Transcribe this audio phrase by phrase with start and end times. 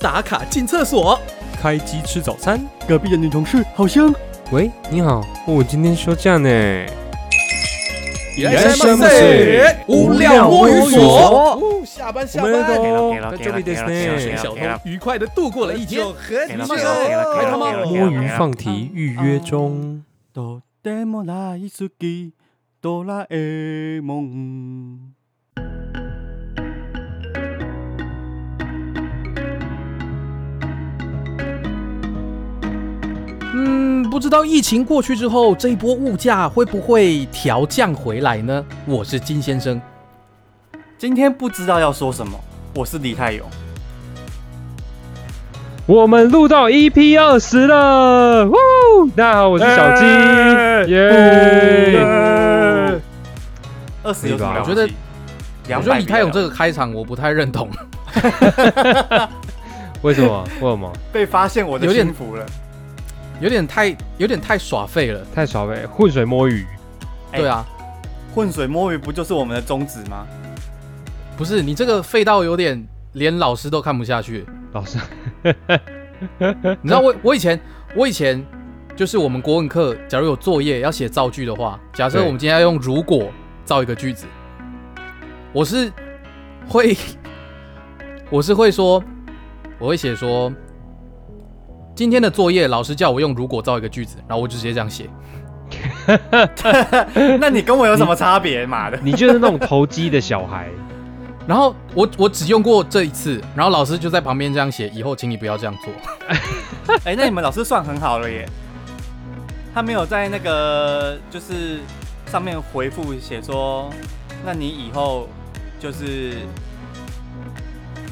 [0.00, 1.18] 打卡进厕所，
[1.60, 2.60] 开机吃早餐。
[2.86, 4.14] 隔壁的女同事好香。
[4.52, 6.48] 喂，你好，我今天休假呢。
[8.36, 11.00] いらっしゃいませ无料摸鱼所。
[11.00, 12.52] 哦下班下班，
[13.30, 13.84] 在这里です
[14.18, 14.76] 水小ね。
[14.76, 20.02] 偷愉快的度过了一天，很给了棒给了给了哦，给了开他妈给了摸鱼放题预约中。
[20.34, 21.56] とても大
[33.51, 38.63] 嗯，不知道疫情过去之后，这一波物价会不会调降回来呢？
[38.85, 39.81] 我是金先生，
[40.99, 42.39] 今天不知道要说什么，
[42.75, 43.47] 我是李泰勇。
[45.87, 48.53] 我们录到 EP 二十了，呜！
[49.15, 50.05] 大家好，我是小鸡，
[50.91, 51.09] 耶！
[54.03, 54.59] 二十有什么？
[54.59, 54.87] 我觉得
[55.75, 57.67] 我觉得李泰勇这个个开场我不太认同，
[60.03, 60.43] 为什么？
[60.61, 60.93] 为什么？
[61.11, 62.45] 被发现我的幸福了。
[63.39, 65.25] 有点太有点太耍废了。
[65.33, 66.65] 太少呗，浑水摸鱼。
[67.31, 67.65] 哎对啊，
[68.33, 70.27] 浑水摸鱼不就是我们的宗旨吗？
[71.37, 74.45] 不是你这个废到有点连老师都看不下去。
[74.73, 74.97] 老师，
[76.81, 77.59] 你知道我我以前
[77.95, 78.45] 我以前
[78.95, 83.31] 就是我们国文课，假如有作业要写造句的话，假设我们今天要用如果
[83.63, 84.25] 造一个句子，
[85.53, 85.91] 我是
[86.67, 86.97] 会
[88.29, 89.03] 我是会说，
[89.79, 90.51] 我会写说
[91.99, 95.09] 今天的作业老师叫我用如果造一个句子，然后我就直接这样写。
[97.41, 98.65] 那你跟我有什么差别？
[98.65, 98.97] 妈的！
[99.03, 100.69] 你 就是那种投机的小孩。
[101.45, 105.91] 然后我我只用过这一次，然后老师就在旁边这样写，以后请你不要这样做。
[107.03, 108.47] 哎、那你们老师算很好了耶。
[109.73, 111.81] 他没有在那个就是
[112.27, 113.89] 上面回复写说，
[114.45, 115.27] 那你以后
[115.81, 116.37] 就是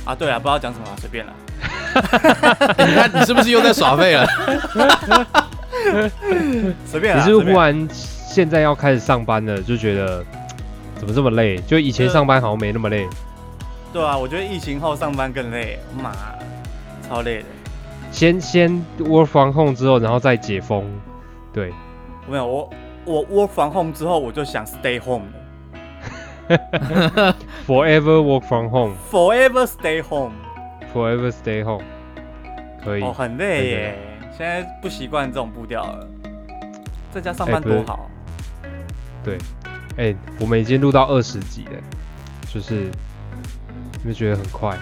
[0.04, 1.32] 啊，对啊，不知道讲什么啊，随便了。
[2.88, 4.28] 你看你是不是又在耍废了？
[6.86, 7.24] 随便啦。
[7.24, 10.24] 你是不是忽然现在要开始上班了，就觉得
[10.98, 11.58] 怎么这么累？
[11.68, 13.08] 就以前上班好像没那么累。
[13.94, 16.12] 对啊，我觉得疫情后上班更累，妈，
[17.08, 17.46] 超累的。
[18.12, 20.84] 先先 work from home 之后，然后再解封。
[21.54, 21.74] 对，
[22.28, 22.70] 没有我
[23.06, 25.34] 我 work from home 之后，我就想 stay home 了
[27.68, 28.96] forever work from home。
[29.12, 30.32] ，forever stay home。
[30.94, 31.84] Forever stay home，
[32.84, 33.04] 可以。
[33.04, 33.96] 哦，很累耶，
[34.38, 36.08] 现在不习惯这种步调了。
[37.12, 38.10] 在家上班多好。
[39.98, 41.72] 哎、我们已经录到二十集了，
[42.48, 42.90] 就是
[44.00, 44.78] 你们觉得很快？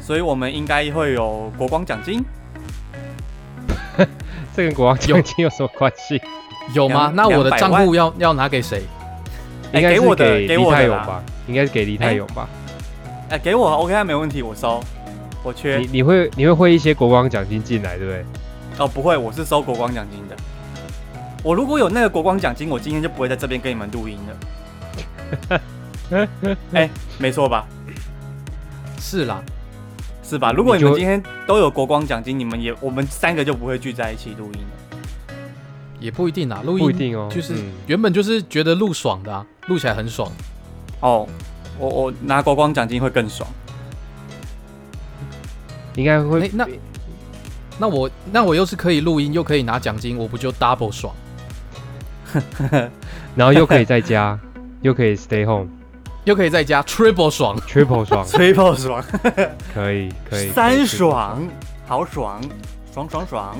[0.00, 2.24] 所以我们应该会有国光奖金。
[4.54, 6.20] 这跟国王奖金有什么关系？
[6.74, 7.12] 有吗？
[7.14, 8.82] 那我的账户要要拿给谁？
[9.72, 11.22] 哎应该是给我的给黎给我的啦泰勇吧？
[11.46, 12.48] 应该是给黎泰哎勇吧？
[13.28, 14.82] 哎、给我 OK，没问题，我收。
[15.46, 18.24] 我缺你你会你会汇一些国光奖金进来，对不对？
[18.78, 20.36] 哦，不会，我是收国光奖金的。
[21.44, 24.18] 我如果有那个国光奖金，我今天就不会在这边跟你们录音
[25.48, 25.60] 了。
[26.72, 27.64] 哎、没错吧？
[28.98, 29.40] 是啦，
[30.24, 30.50] 是吧？
[30.50, 34.96] 如果你们今天都有国光奖金，你们也我们三个就不会聚在一起录音了。
[36.00, 40.28] 也不一定啊，录音不一定哦就是嗯原本就是觉得录爽的啊，录起来很爽。
[40.98, 41.24] 哦，
[41.78, 43.48] 我我拿国光奖金会更爽。
[45.96, 46.68] 应该会哎，那
[47.78, 51.12] 那我那我又是可以录音又可以拿奖金，我不就 double 爽？
[53.34, 54.38] 然后又可以在家，
[54.82, 55.68] 又可以 stay home，triple
[56.24, 57.56] 又可以在家 triple 爽。
[58.06, 59.02] 爽，吹爆爽，
[59.74, 60.50] 可以可以。
[60.50, 61.48] 三 triple 爽，
[61.86, 62.40] 好爽，
[62.92, 63.56] 爽爽爽。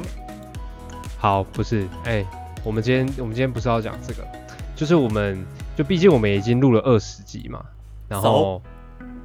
[1.19, 2.25] 好，不是，哎、
[2.63, 4.27] 我们今天我们今天不是要讲这个，
[4.75, 5.43] 就是我们
[5.77, 7.63] 就毕竟我们已经录了二十集嘛，
[8.09, 8.61] 然后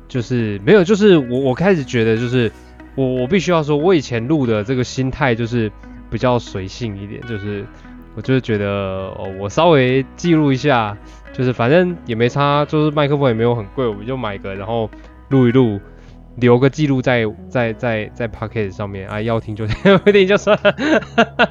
[0.08, 2.52] 就是没有，就是我我开始觉得就是
[2.96, 5.72] 我我必须要说，我以前录的这个心态就是
[6.09, 7.66] 比较随性一点，就是
[8.16, 8.68] 我就是觉得
[9.18, 10.97] 哦，我稍微记录一下，
[11.34, 14.90] 就是反正也没差，就是麦克风也没有很贵，我们就买个，然后
[15.29, 15.79] 录一录。
[16.38, 20.72] 留个记录在在在在 p o c k e t 上面啊，要听就听， 不听就算了。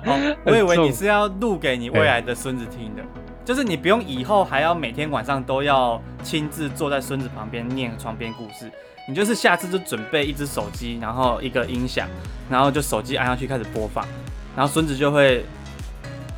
[0.06, 3.02] 哦， 我以为你是要录给你未来的孙子听的，
[3.44, 8.70] 就是你不用以后还要每天晚上都要亲自坐在孙子旁边念床边故事，
[9.08, 12.08] 你就是下次就准备一只手机，然后一个音响，
[12.48, 14.06] 然后就手机按下去开始播放，
[14.54, 15.44] 然后孙子就会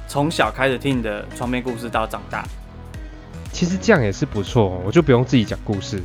[0.09, 2.45] 从小开始听你的床边故事到长大。
[3.53, 6.03] 其实这样也是不错、哦，我就不用自己讲故事。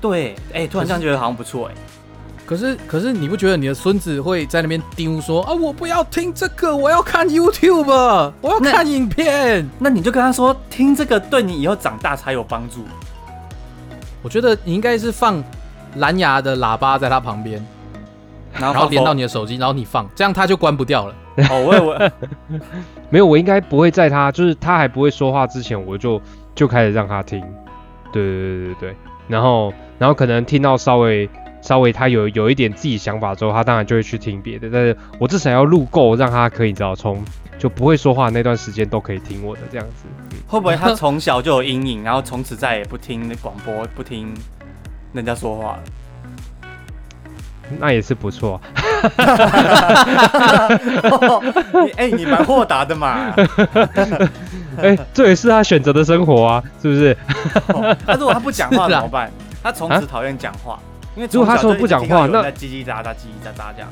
[0.00, 1.74] 对，哎、突然这样觉得好像不错哎、
[2.44, 7.84] 可是可是你不觉得你的孙子会在那边丢说啊，我不要听这个，我要看 YouTube，
[8.40, 9.68] 我要看影片。
[9.78, 12.84] 那你就跟他说，听这个对你以后长大才有帮助。
[14.20, 15.40] 我觉得你应该是放
[15.96, 17.64] 蓝牙的喇叭在他旁边，
[18.52, 21.14] 然后然后连到你你的手机，然后你放，这样它就关不掉了。
[21.50, 22.12] 哦，我以为
[23.08, 26.20] 没有，我应该不会在他就是他还不会说话之前，我就
[26.54, 27.40] 就开始让他听。
[28.12, 28.96] 对对对对对，
[29.28, 31.28] 然后然后可能听到稍微
[31.62, 34.68] 稍微他有有一点自己想法之后，他当然就会去听别的。
[34.70, 37.24] 但是我至少要录够，让他可以知道从
[37.58, 40.04] 就不会说话那段时间都可以听我的这样子。
[40.30, 44.34] 嗯会不会他从小就有阴影，然后从此再也不听广播，不听
[45.12, 45.82] 人家说话了？
[47.78, 48.60] 那也是不错。
[51.84, 53.32] 你哎、你蛮豁达的嘛。
[54.82, 57.16] 哎、这也是他选择的生活啊，是不是？
[57.68, 59.30] 哦那、如果他不讲话怎么办？
[59.62, 60.78] 他从此讨厌讲话，
[61.14, 63.88] 因为如果他说不讲话那叽叽喳喳、叽叽喳喳这样。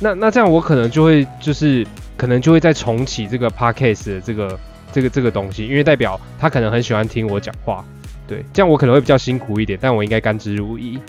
[0.00, 1.86] 那那这样我可能就会就是
[2.16, 4.58] 可能就会再重启这个 podcast 的这个
[4.92, 7.84] 这个这个东西，因为代表他可能很喜欢听我讲话。
[8.28, 11.00] 对，这样我可能会比较辛苦一点，但我应该甘之如饴。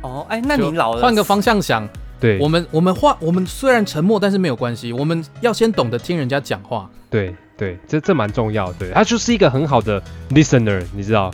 [0.00, 1.86] 哦，哎、那你老了，换个方向想，
[2.18, 6.88] 对，我们我们话我们虽然沉默，但是没有关系，我们要先懂得听人家讲话。
[7.10, 8.74] 对对，这这蛮重要的。
[8.78, 11.30] 对，他就是一个很好的 listener，你知道，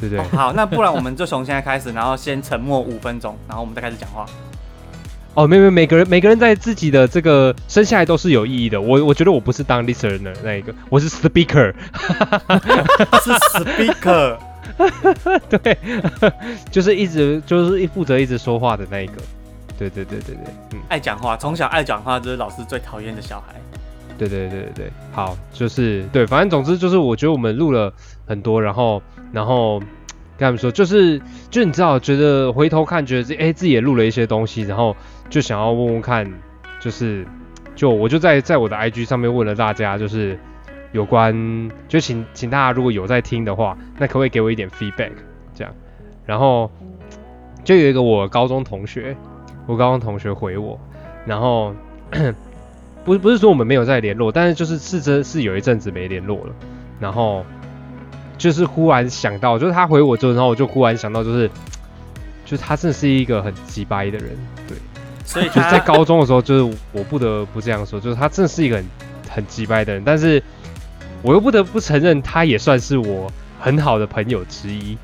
[0.00, 0.24] 对不对？
[0.24, 4.24] 哦好，那不然我们就从现在开始，然后先沉默五分钟，然后我们再开始讲话。
[5.34, 8.80] 哦，没没，每个人每个人在自己的这个生下来都是有意义的。
[8.80, 11.72] 我我觉得我不是当 listener 那一个，我是 speaker。
[13.22, 13.30] 是
[13.62, 14.36] speaker，
[15.50, 15.78] 对，
[16.70, 19.14] 就是一直就是负责一直说话的那一个。
[19.78, 20.78] 对对对对对，嗯。
[20.88, 23.54] 爱讲话，从小爱讲话就是老师最讨厌的小孩。
[24.18, 27.92] 对对对对对，好，就是对，反正总之就是，我觉得我们录了
[28.26, 29.00] 很多，然后
[29.32, 29.78] 然后
[30.36, 34.96] 跟他们说，就是就你知道，觉得回头看，觉得自哎自己也录了一些东西，然后
[35.30, 36.28] 就想要问问看，
[36.80, 37.24] 就是
[37.76, 40.36] 就我就在在我的 IG 上面问了大家，就是
[40.92, 45.12] 有关就请请大家如果有在听的话，那可不可以给我一点 feedback
[45.54, 45.72] 这样，
[46.24, 46.70] 然后
[47.64, 49.16] 就有一个我高中同学，
[49.66, 50.78] 我高中同学回我，
[51.26, 51.74] 然后。
[53.04, 56.52] 不是不是说我们没有在联络，但是就是是真是有一阵子没联络了，
[57.00, 57.42] 然后
[58.36, 61.48] 就是忽然想到，就是他回我之后，然后我就忽然想到，就是
[62.44, 64.36] 就是他真的是一个很鸡掰的人，
[64.66, 64.76] 对，
[65.24, 68.84] 所以就是在高中的时候，就是我不得不这样说，就是他真的是一个很
[69.30, 70.42] 很鸡掰的人，但是
[71.22, 73.30] 我又不得不承认，他也算是我
[73.60, 74.96] 很好的朋友之一，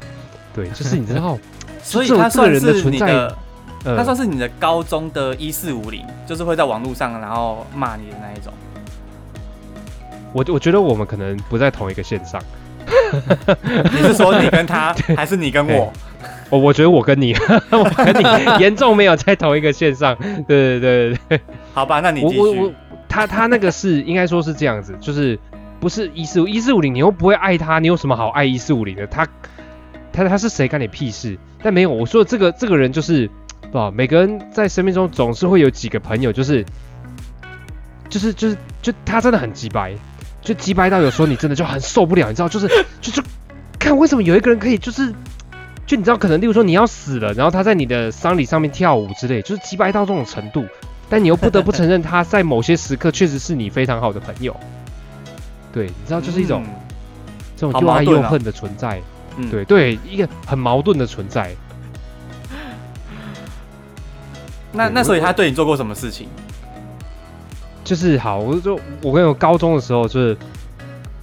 [0.54, 1.38] 对，就是你知道，
[1.82, 3.36] 所以他算是你的，
[3.84, 8.52] 呃，他算是你的高中的一四五零，就是会在网络上然后骂你的那一种。
[10.32, 12.40] 我我觉得我们可能不在同一个线上。
[13.92, 15.92] 你是说你跟他， 还是你跟我？
[16.50, 17.34] 我我觉得我跟你，
[17.70, 20.16] 我跟你严重没有在同一个线上。
[20.46, 21.40] 对对对对对，
[21.72, 22.72] 好吧，那你我我。
[23.06, 25.38] 他他那个是应该说是这样子，就是
[25.84, 29.06] 不是一四五一四五零，你又不会爱他，你有什么好爱一四五零的？
[29.06, 29.28] 他
[30.10, 31.38] 他他是谁干你屁事？
[31.62, 33.28] 但没有，我说的这个这个人就是，
[33.60, 36.64] 不知道每个人在生命中总是会有几个朋友，就是
[38.08, 39.92] 就是就是就他真的很鸡掰，
[40.40, 42.66] 就鸡掰到有时候你真的就很受不了，你知道，就是
[43.02, 43.22] 就是
[43.78, 45.12] 看为什么有一个人可以就是。
[45.86, 50.64] 就你知道，可能例如说你要死了，然后他在你的丧礼上面跳舞之类，就是鸡掰到这种程度，
[51.10, 54.58] 但你又不得不 承认他在某些时刻确实是你非常好的朋友。
[55.74, 56.74] 对，你知道，就是一种、嗯
[57.56, 59.00] 这种又爱又恨的存在。
[59.36, 61.54] 嗯对对，一个很矛盾的存在。
[64.72, 66.28] 那那所以他对你做过什么事情？
[67.84, 70.36] 就是好，我就我跟我高中的时候，就是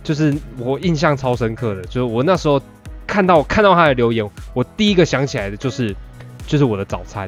[0.03, 2.61] 就是我印象超深刻的，就是我那时候
[3.07, 5.95] 看到看到他的留言，我第一个想起来的就是
[6.45, 7.27] 就是我的早餐。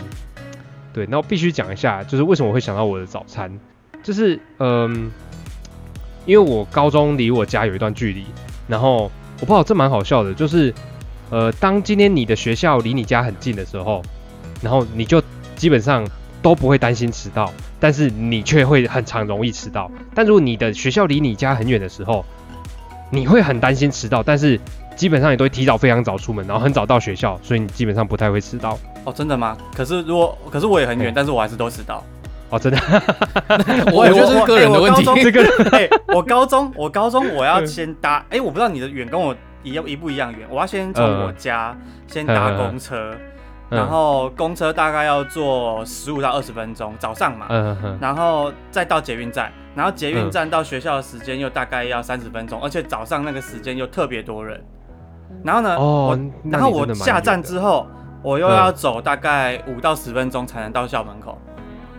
[0.94, 3.52] 对，那我必须讲一下，就是为什么我会想到我的早餐，
[4.02, 5.12] 就是嗯，
[6.26, 8.26] 因为我高中离我家有一段距离，
[8.68, 10.74] 然后我不知道这蛮好笑的，就是
[11.30, 14.02] 呃，当今天你的学校离你家很近的时候，
[14.62, 15.22] 然后你就
[15.56, 16.08] 基本上
[16.42, 19.92] 都不会担心迟到，但是你却会很常容易迟到。
[20.14, 22.24] 但如果你的学校离你家很远的时候，
[23.10, 24.60] 你会很担心迟到，但是
[24.96, 28.78] 基本上你都会提早非常早出门，然后很早到学校，所以你基本上不太会迟到。
[29.06, 29.58] 哦，真的吗？
[29.76, 32.04] 可是如果可是我也很远，但是我还是都迟到。
[32.54, 32.80] 哦，真的，
[33.92, 35.10] 我觉得是个人的问题。
[35.10, 35.42] 我这个
[35.72, 43.16] 哎、我高中我高中我要先搭，哎、我不知道你的远跟我一样一不一样远，我要先从我家、先搭公车，
[43.70, 47.48] 然后公车大概要坐十五到二十分钟，早上嘛，
[48.00, 54.64] 然后再到捷运站，然后捷运站到学校的时间又大概要三十分钟，而且早上那个时间又特别多人。
[55.44, 56.20] 然后呢，哦我，
[56.52, 57.88] 然后我下站之后，
[58.22, 61.36] 我又要走大概五到十分钟才能到校门口。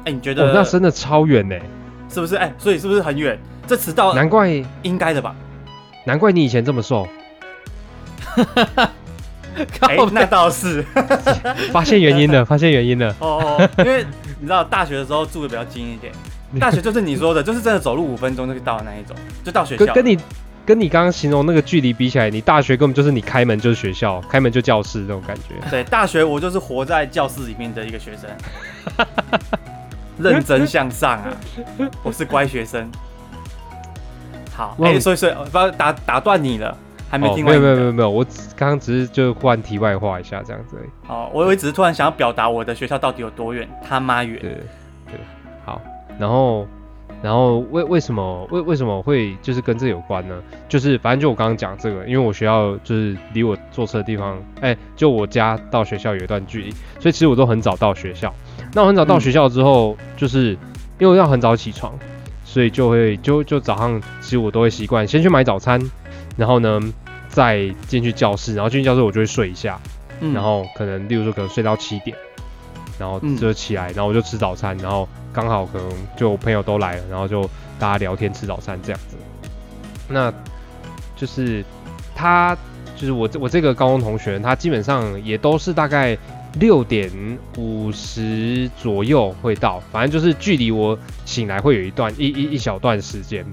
[0.05, 1.57] 哎，你觉得、哦，那真的超远呢，
[2.13, 2.37] 是不是？
[2.37, 3.39] 哎，所以是不是很远？
[3.67, 4.49] 这迟到难怪
[4.83, 5.35] 应该的吧？
[6.05, 7.09] 难怪你以前这么瘦，
[9.81, 10.85] 哎，那倒是。
[11.73, 13.09] 发现原因了，发现原因了。
[13.21, 14.05] 哦哦，因为
[14.39, 16.13] 你知道大学的时候住的比较近一点，
[16.61, 19.87] 大学就是你说的，就是真的走路五分钟就可以到的那一种，就到学校。
[19.87, 20.19] 跟跟你
[20.67, 25.55] 跟你刚刚形容那个距离比起来，你大学根本就是你开门就是学校，开门就教室那种感觉。
[25.71, 28.29] 对，大学我就是活在教室里面的一个学生，
[30.19, 31.33] 认真向上啊，
[32.03, 32.91] 我是乖学生。
[34.57, 36.77] 好，哎、所以所以不要打打断你了，
[37.11, 37.59] 还没听完、哦。
[37.59, 38.25] 没有没有没有没有，我
[38.57, 40.89] 刚刚只是就换题外话一下这样子而已。
[41.09, 44.39] 哦，我以为只是突然想要表达我的学校到底有多远，他妈远。
[44.41, 44.51] 对
[45.07, 45.19] 对，
[45.65, 45.81] 好，
[46.21, 46.69] 然后
[47.21, 50.41] 然后为为什么为为什么会就是跟这有关呢？
[50.69, 58.33] 就是反正就我刚刚讲这个，因为我学校就是离我坐车的地方，哎，就我家到学校有一段距离，所以其实我都很早到学校。
[58.75, 60.59] 那我很早到学校之后，嗯、就是
[60.99, 61.99] 因为要很早起床。
[62.47, 65.81] 所以就会就就早上，其实我都会习惯先去买早餐，
[66.37, 66.81] 然后呢
[67.29, 69.77] 再进去教室，然后进去教室我就会睡一下，
[70.21, 72.17] 嗯、然后可能例如说可能睡到七点，
[72.97, 77.43] 然后就起来，然后我就吃早餐，然后刚好可能就朋友都来了，然后就
[77.77, 79.17] 大家聊天吃早餐这样子。
[80.09, 80.33] 那
[81.17, 81.65] 就是
[82.15, 82.57] 他
[82.95, 86.17] 就是我我这个高中同学，他基本上也都是大概。
[86.61, 87.11] 六点
[87.57, 93.45] 五十左右会到，反正就是距离我醒来会有一段一一一小段时间。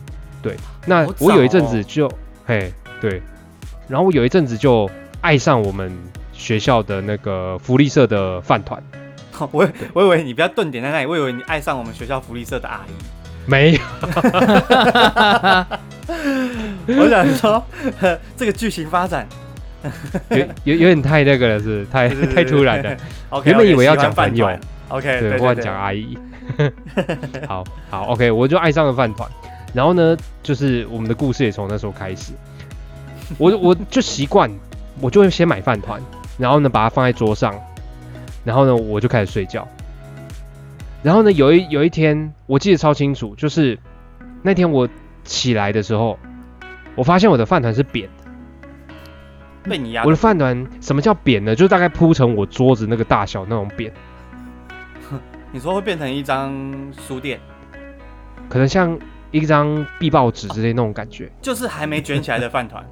[0.42, 0.56] 对，
[0.86, 2.12] 那我有一阵子就，
[2.46, 3.22] 嘿，对，
[3.88, 4.90] 然后我有一阵子就
[5.22, 5.92] 爱上我们
[6.34, 8.82] 学校的那个福利社的饭团。
[9.52, 12.92] 我我以为你不要顿点在那里，我以为你爱上我们学校福利社的阿姨。
[13.48, 13.80] 没有。
[17.00, 17.64] 我想说，
[18.38, 19.28] 这个剧情发展。
[20.30, 22.98] 有有有点太那个了，是太太突然了。
[23.44, 24.50] 原本以为要讲朋友
[24.90, 26.18] ，OK，对，或者讲阿姨。
[27.48, 29.30] 好好，OK，我就爱上了饭团。
[29.74, 32.34] 然后呢，就是我们的故事也从那时候开始。
[33.38, 34.52] 我我就习惯，
[35.00, 36.02] 我就会先买饭团，
[36.38, 37.58] 然后呢把它放在桌上，
[38.44, 39.66] 然后呢我就开始睡觉。
[41.02, 43.80] 然后呢有一有一天，我记得超清楚，就是
[44.44, 44.90] 那天我
[45.24, 46.20] 起来的时候，
[46.96, 48.21] 我发现我的饭团是扁的。
[49.64, 50.04] 被你压。
[50.04, 51.56] 我的饭团什么叫扁呢？
[51.56, 53.94] 就大概铺成我桌子那个大小那种扁。
[55.52, 56.54] 你说会变成一张
[57.08, 57.40] 书店？
[58.50, 58.98] 可能像
[59.32, 61.32] 一张壁报纸之类那种感觉。
[61.42, 62.86] 就是还没卷起来的饭团。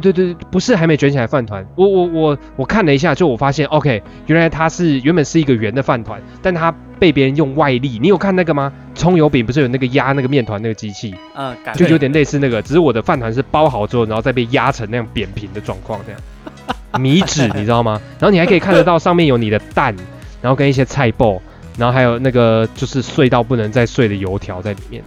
[0.00, 1.66] 对对对，不是还没卷起来饭团。
[1.74, 7.98] 我我我我看了一下，就我发现，OK，原来它是原本是一个圆的饭团，但它被别人用外力。
[8.00, 8.72] 你有看那个吗？
[8.94, 11.14] 葱油饼不是有那个压那个面团那个机器？
[11.34, 16.20] 嗯，就有点类似那个，只是我的饭团是包好之后，然后再被压成那样扁平的状况，这样
[17.00, 18.00] 米纸你知道吗？
[18.18, 19.94] 然后你还可以看得到上面有你的蛋，
[20.40, 21.40] 然后跟一些菜包，
[21.76, 25.02] 然后还有那个就是碎到不能再碎的油条在里面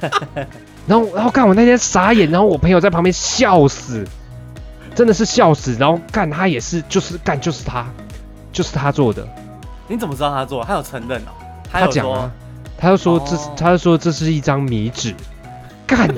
[0.88, 4.04] 然后，然后看我那天傻眼，然后我朋友在旁边笑死，
[4.94, 5.76] 真的是笑死。
[5.78, 7.86] 然后干他也是，就是干就是他，
[8.50, 9.28] 就是他做的。
[9.86, 10.64] 你怎么知道他做？
[10.64, 11.30] 他有承认哦。
[11.70, 12.30] 他讲啊，
[12.78, 15.14] 他就说这，他就说这是一张米纸。
[15.86, 16.08] 干。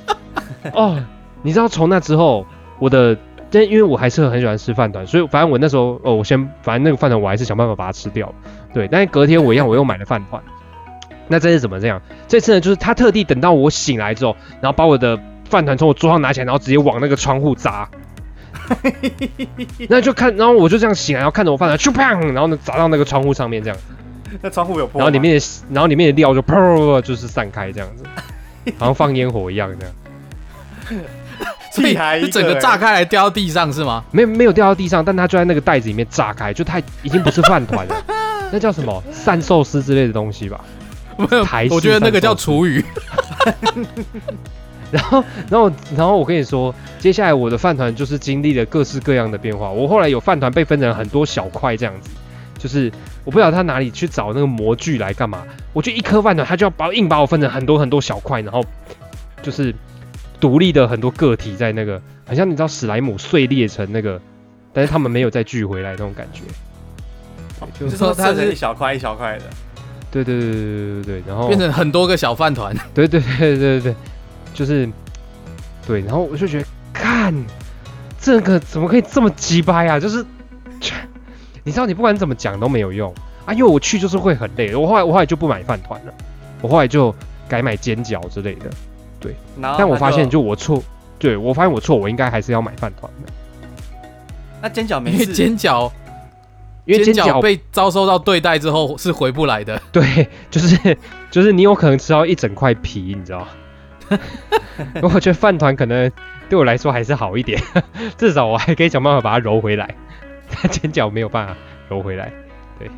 [0.72, 0.98] 哦，
[1.42, 2.46] 你知道从那之后，
[2.78, 3.16] 我的，
[3.50, 8.32] 但因为我还是很喜欢吃饭团，所以反正我那时候，哦，我先反正那个饭团我还是想办法把它吃掉。
[8.72, 10.42] 对，但是隔天我一样，我又买了饭团。
[11.28, 12.00] 那这次怎么这样？
[12.28, 15.18] 这次呢，就是他特地等到我醒来之后，然后把我的
[15.48, 17.88] 饭团从我桌上拿起来，然后直接往那个窗户砸。
[19.88, 23.78] 那就看，然后我就这样醒来，然后看着我饭团，咻砰，然后呢砸到那个窗户上面这样。
[24.42, 24.98] 那窗户有破。
[24.98, 28.04] 然后里面的，然后里面的料就砰， 就是散开这样子，
[28.78, 31.04] 好像放烟火一样这样。
[31.76, 34.02] 屁孩，整个炸开来掉到地上是吗？
[34.10, 37.94] 没没有掉到地上，但它就在那个袋子里面炸开，就它已经不是饭团了，
[38.50, 40.64] 那叫什么散寿司之类的东西吧。
[41.16, 42.84] 没有，我觉得那个叫厨余。
[44.92, 49.68] 然后，然后，然后我跟你说，接下来我的饭团就是经历了各式各样的变化。
[49.68, 52.10] 我后来有饭团被分成很多小块这样子，
[52.56, 52.90] 就是
[53.24, 55.42] 我不知道他哪里去找那个模具来干嘛。
[55.72, 58.64] 我就一颗饭团，他就要把硬把我分成很多很多小块，然后
[59.42, 59.74] 就是
[60.38, 64.20] 独立的很多个体在那个，好像你知道史莱姆碎裂成那个，
[64.72, 66.42] 但是他们没有再聚回来那种感觉。
[67.80, 69.44] 就是说它是一小块一小块的。
[70.10, 72.74] 对对对对对对对，然后变成很多个小饭团。
[72.94, 73.94] 对对对对对对，
[74.54, 74.88] 就是
[75.86, 77.34] 对，然后我就觉得，看
[78.20, 80.00] 这个怎么可以这么鸡巴呀？
[80.00, 80.24] 就是
[81.64, 83.12] 你知道，你不管怎么讲都没有用
[83.44, 84.74] 啊，因为我去就是会很累。
[84.74, 86.14] 我后来我后来就不买饭团了，
[86.62, 87.14] 我后来就
[87.48, 88.70] 改买煎饺之类的。
[89.20, 90.82] 对，但我发现就我错，
[91.18, 93.32] 对我发现我错，我应该还是要买饭团的。
[94.62, 95.90] 那煎饺没事煎饺。
[96.86, 99.80] 因为尖角被遭受到对待之后是回不来的。
[99.92, 100.96] 对，就是
[101.30, 103.46] 就是你有可能吃到一整块皮，你知道
[105.02, 106.10] 我觉得饭团可能
[106.48, 107.60] 对我来说还是好一点，
[108.16, 109.94] 至少我还可以想办法把它揉回来。
[110.70, 111.56] 尖角没有办法
[111.88, 112.32] 揉回来。
[112.78, 112.88] 对，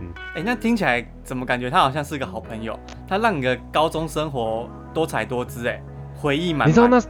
[0.00, 2.78] 嗯，哎、那听起来怎么感觉他好像是个好朋友？
[3.08, 5.82] 他让你的高中生活多彩多姿，哎，
[6.14, 6.68] 回忆满满。
[6.68, 7.00] 你知道那，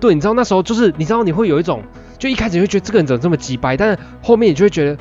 [0.00, 1.82] 对，你知道那时候就是，你知道你会有一种，
[2.18, 4.96] 就一开始你会觉得这个人怎么这么鸡掰，但是后面你就会觉得，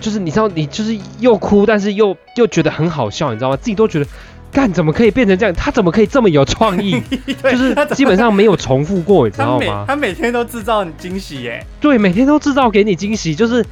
[0.00, 3.56] 就是你知道你就是又哭，但是又又觉得很好笑，你知道吗？
[3.56, 4.06] 自己都觉得，
[4.50, 5.54] 干怎么可以变成这样？
[5.54, 7.00] 他怎么可以这么有创意？
[7.42, 9.84] 就是他基本上没有重复过，你知道吗？
[9.86, 13.64] 他每天都制造你惊喜，耶，对，每天都制造给你惊喜，就是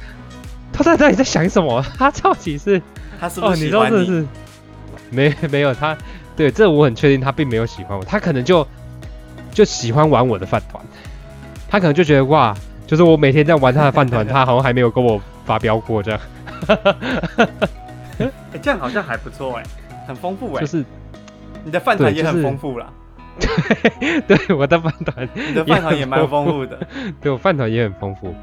[0.71, 1.83] 他在到底在想什么？
[1.97, 2.81] 他到底是哦，
[3.19, 3.65] 他是不喜欢你？
[3.67, 4.25] 知道真的是
[5.11, 5.97] 没没有他，
[6.37, 8.65] 对，这我很确定他并没有喜欢我，他可能就
[9.51, 10.83] 就喜欢玩我的饭团，
[11.69, 12.55] 他可能就觉得哇，
[12.87, 16.19] 就是我每天在玩他的饭团， 他好像还没有跟我发飙过这样，
[18.19, 18.27] 哎、
[18.61, 19.63] 这样好像还不错，哎，
[20.07, 20.85] 很丰富，哎就，是
[21.63, 22.87] 你的饭团也很丰富啦，
[24.27, 26.79] 对对我的饭团，你的饭团也蛮丰富的。
[27.21, 28.33] 对我饭团也很丰富，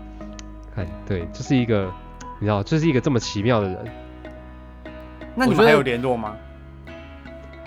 [0.75, 1.90] 看对，就是一个
[2.40, 3.78] 你知道，就是一个这么奇妙的人。
[5.34, 6.34] 那你们还有联络吗？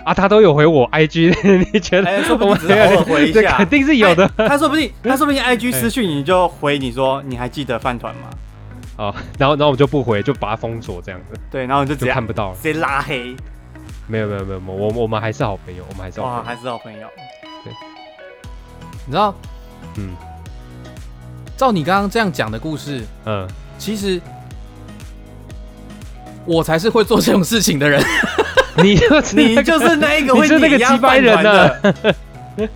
[0.04, 8.22] 啊，他都有回我 IG， 你觉得哎，说不我们定只是偶尔回一下，肯定是有的哎他说不定， 他说不定 IG 私讯你就回你说你还记得饭团吗？
[8.96, 12.56] 哦，然后然后我们就不回，就把他封锁这样子，对，然后你就直接就看不到了。
[12.56, 13.34] 直接拉黑，
[14.06, 16.44] 没有没有没有，我我们还是好朋友，我们还是好哇，朋友。
[16.44, 17.08] 还是好朋友。
[17.64, 17.72] 对
[19.06, 19.34] 你知道，
[19.96, 20.10] 嗯
[21.56, 23.46] 照你刚刚这样讲的故事，嗯，
[23.78, 24.20] 其实
[26.44, 28.02] 我才是会做这种事情的人。
[28.82, 32.14] 你就是 你那个就是那一个会你是那个碾压鸡掰人的。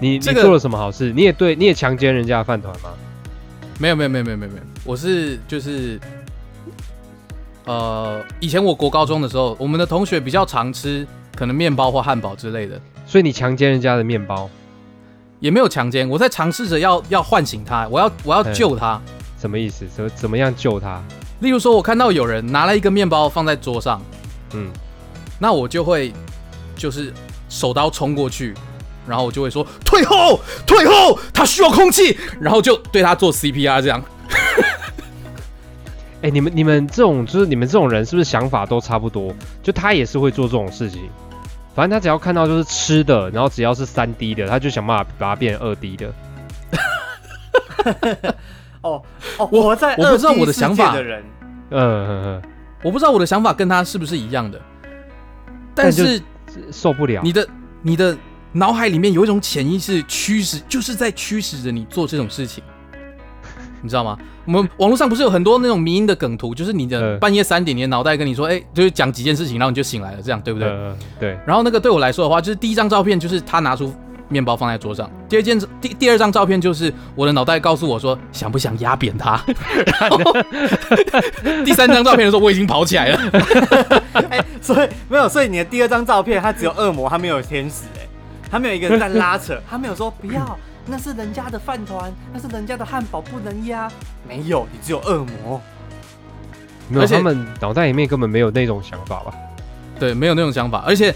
[0.00, 1.12] 你你做了什么好事？
[1.12, 2.90] 你也对你也强奸人家的饭团吗？
[3.78, 5.98] 没有没有没有没有没有没有，我是就是，
[7.64, 14.50] 呃，以前我国高中的时候，我们的同学比较常吃可能面包或汉堡之类的，所以你强奸人家的面包，
[15.38, 19.00] 也没有强奸，我在尝试着要要唤醒他，我要我要嗯救他。
[19.38, 19.86] 什么意思？
[19.86, 21.02] 怎么怎么样救他？
[21.40, 24.00] 例如说，我看到有人拿了一个面包放在桌上，
[24.54, 24.70] 嗯，
[25.38, 26.12] 那我就会
[26.76, 27.12] 就是
[27.48, 28.54] 手刀冲过去，
[29.06, 34.02] 然后我就会说退后，退后，他需要空气，然后就对他做 CPR 这样。
[36.22, 39.34] 哎、你们你们这种就是你们这种人是不是想法都差不多？
[39.62, 41.08] 就他也是会做这种事情。
[41.74, 46.12] 反正他只要看到就是吃的，然后只要是三 D 的，他就想办法把它变成二 D 的。
[48.82, 49.02] 哦
[49.38, 51.22] 哦，我在我不知道我的想法的人，
[51.70, 52.42] 嗯嗯嗯
[52.82, 54.60] 我不知道我的想法跟他是不是一样的，
[55.74, 56.20] 但是
[56.72, 57.20] 受不了。
[57.22, 57.48] 你的
[57.82, 58.16] 你的
[58.52, 62.64] 脑海里面有一种潜意识驱使，就是在驱使着你做这种事情，
[63.82, 64.18] 你知道吗？
[64.46, 70.68] 我们网络上不是有很多那种迷因的梗图，就是你的嗯半夜三点，你的脑袋跟你说，哎、就是讲几件事情，然后你就醒来了，这样对不对？
[70.68, 73.94] 呃，对，然后那个对我来说的话，就是第一张照片就是他拿出
[74.30, 79.42] 面包放在桌上，第二件第第二张照片就是我的脑袋告诉我说想不想压扁他，
[80.00, 80.36] 然 后
[81.64, 83.20] 第三张照片的时候我已经跑起来了，
[84.30, 88.08] 哎，所以没有，所以你的第二张照片，它只有恶魔，它没有天使，哎，
[88.50, 93.90] 它没有一个人在拉扯，它没有说不要，那是人家的饭团，那是人家的汉堡，不能压，
[94.26, 95.60] 没有，你只有恶魔。
[96.88, 99.32] 没有，而且他们脑袋里面根本没有那种想法吧？
[99.98, 101.14] 对，没有那种想法，而且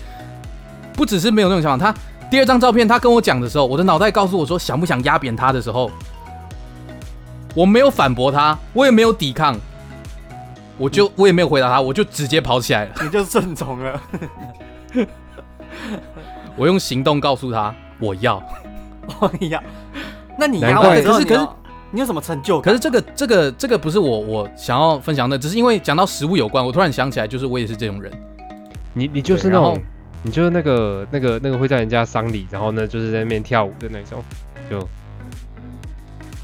[0.93, 1.99] 不只是没有那种想法，他
[2.31, 5.91] 第二张照片他跟我讲的时候，我的脑袋告诉我说想不想压扁他的时候，
[7.55, 9.57] 我没有反驳他，我也没有抵抗，
[10.77, 12.95] 我就我也没有回答他，我就直接跑起来了。
[13.03, 14.01] 你就顺从了。
[16.57, 18.37] 我用行动告诉他我要。
[19.21, 19.63] 哦，你要，
[20.39, 21.49] 那你压完之后，可是可是
[21.91, 22.61] 你有什么成就？
[22.61, 28.11] 可是这个这个这个不是我我想要分享的，只是因为讲到食物有关，我突然想起来，就是我也是这种人。
[28.93, 29.79] 你你就是那种，
[30.25, 34.25] 你就是那个那个那个会在人家丧礼，然后呢就是在那边跳舞的那种，
[34.71, 34.89] 就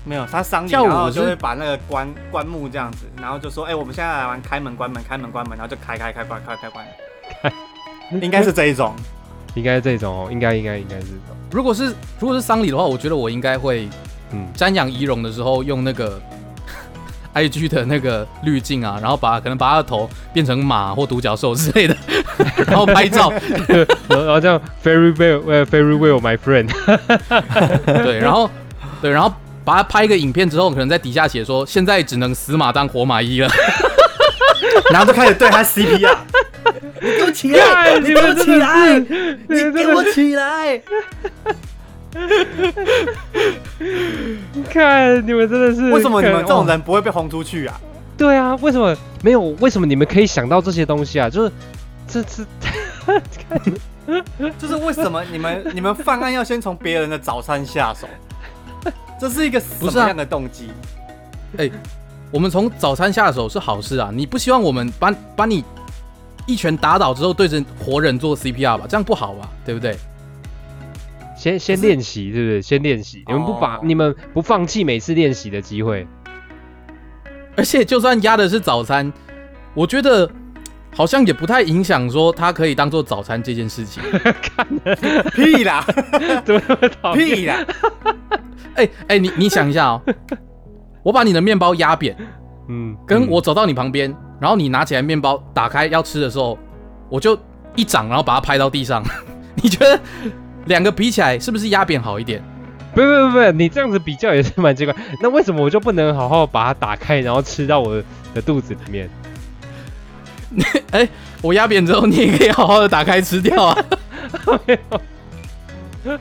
[0.04, 6.86] 没有，他丧礼，跳舞然后就会把那个关关木这样子，然后就说，哎、我们现在来玩开门关门开门关门，然后就开开开关开开关，
[8.20, 8.94] 应该是这一种。
[9.54, 10.14] 应该是这种。
[10.14, 11.86] 哦，应该应该应该是这种，如果是
[12.20, 13.88] 如果是丧礼的话，我觉得我应该会
[14.30, 16.20] 嗯，瞻仰仪容的时候用那个
[17.32, 21.96] I G 的那个滤镜啊，然后把可能把他的头变成马或独角兽之类的，
[22.66, 23.32] 然后拍照，
[24.08, 26.68] 然后这样 very well，呃 very well my friend，
[28.02, 28.50] 对，然后
[29.00, 29.32] 对，然后
[29.64, 33.48] 把他拍一个影片之后，可能在底下写说现在只能死马当活马医了。
[34.90, 36.16] 然后就开始对他 CPR，
[37.00, 40.82] 你给我起来，你给我起来，你给我起来。
[44.70, 47.80] 看你们真的是为什么你们这种人不会被轰出去啊？
[48.18, 49.40] 对啊，为什么没有？
[49.60, 51.30] 为什么你们可以想到这些东西啊？
[51.30, 51.52] 就是
[52.10, 52.44] 这这
[54.58, 58.08] 就是为什么你们 你们犯案要先从别人的早餐下手？
[59.20, 60.70] 这是一个什不是啊么样的动机？
[61.58, 61.70] 哎
[62.32, 65.64] 我们从早餐下手是好事啊，你不希望我们把把你
[66.46, 68.86] 一拳打倒之后对着活人做 CPR 吧？
[68.88, 69.48] 这样不好吧？
[69.64, 69.96] 对不对？
[71.36, 72.62] 先先练习，对不对？
[72.62, 76.06] 先练习，你们不把哦你们不放弃每次练习的机会。
[77.56, 79.12] 而且就算压的是早餐，
[79.74, 80.30] 我觉得
[80.94, 84.02] 好像也不太影响说它可以当做早餐这件事情。
[85.34, 85.84] 屁啦，
[86.44, 87.26] 怎么那么讨厌？
[87.26, 87.64] 屁啦，
[88.74, 90.02] 哎哎，你你想一下哦，
[91.02, 92.16] 我把你的面包压扁，
[92.68, 96.58] 嗯，跟嗯我走到你旁边，然后你拿起来面包打开要吃的时候，
[97.08, 97.38] 我就
[97.76, 99.02] 一掌，然后把它拍到地上。
[99.62, 99.98] 你觉得
[100.66, 102.42] 两个比起来，是不是压扁好一点？
[102.94, 104.94] 不不不不，你这样子比较也是蛮奇怪。
[105.22, 108.02] 那为什么我就不能好好把它打开，然后吃到我
[108.34, 109.08] 的肚子里面？
[111.42, 113.84] 我压扁之后，你也可以好好的打开吃掉啊。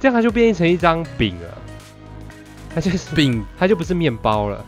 [0.00, 1.58] 这样它就变成一张饼了，
[2.74, 4.64] 它就是饼，它就不是面包了。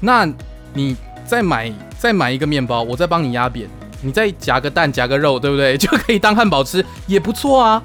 [0.00, 0.28] 那
[0.72, 3.68] 你再买再买一个面包，我再帮你压扁，
[4.02, 5.76] 你再夹个蛋夹个肉，对不对？
[5.78, 7.82] 就可以当汉堡吃，也不错啊，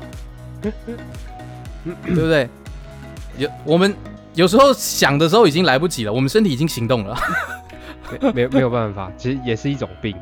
[0.62, 0.72] 对
[2.06, 2.50] 不对？
[3.38, 3.96] 有我们
[4.34, 7.18] 有时候想的时候已经来不及了，我们身体已经行动了。
[8.19, 10.15] 没没有没有办法，其实也是一种病，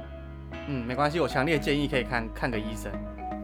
[0.67, 2.91] 嗯，没关系，我强烈建议可以看看个医生。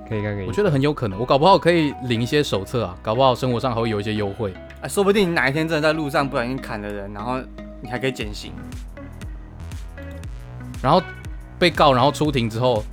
[0.07, 0.45] 可以看看。
[0.45, 4.53] 我觉得很有可能，我搞不好可以领一些手册啊，搞不好生活上还会有一些优惠。
[4.81, 7.39] 啊，说不定你哪一天真的在路上不小心砍了人，然后
[7.81, 8.51] 你还可以减刑。
[10.81, 11.01] 然后
[11.57, 12.83] 被告，然后出庭之后，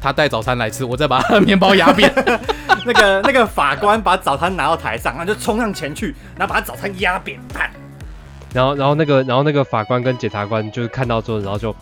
[0.00, 2.12] 他带早餐来吃，我再把他的面包压扁。
[2.86, 7.68] 那个那个法官把早餐拿到台上，然后就冲上前去，然后把他早餐压扁，啪
[8.52, 11.74] 然后然后那个然后那个法官跟检察官就是看到之后，然后就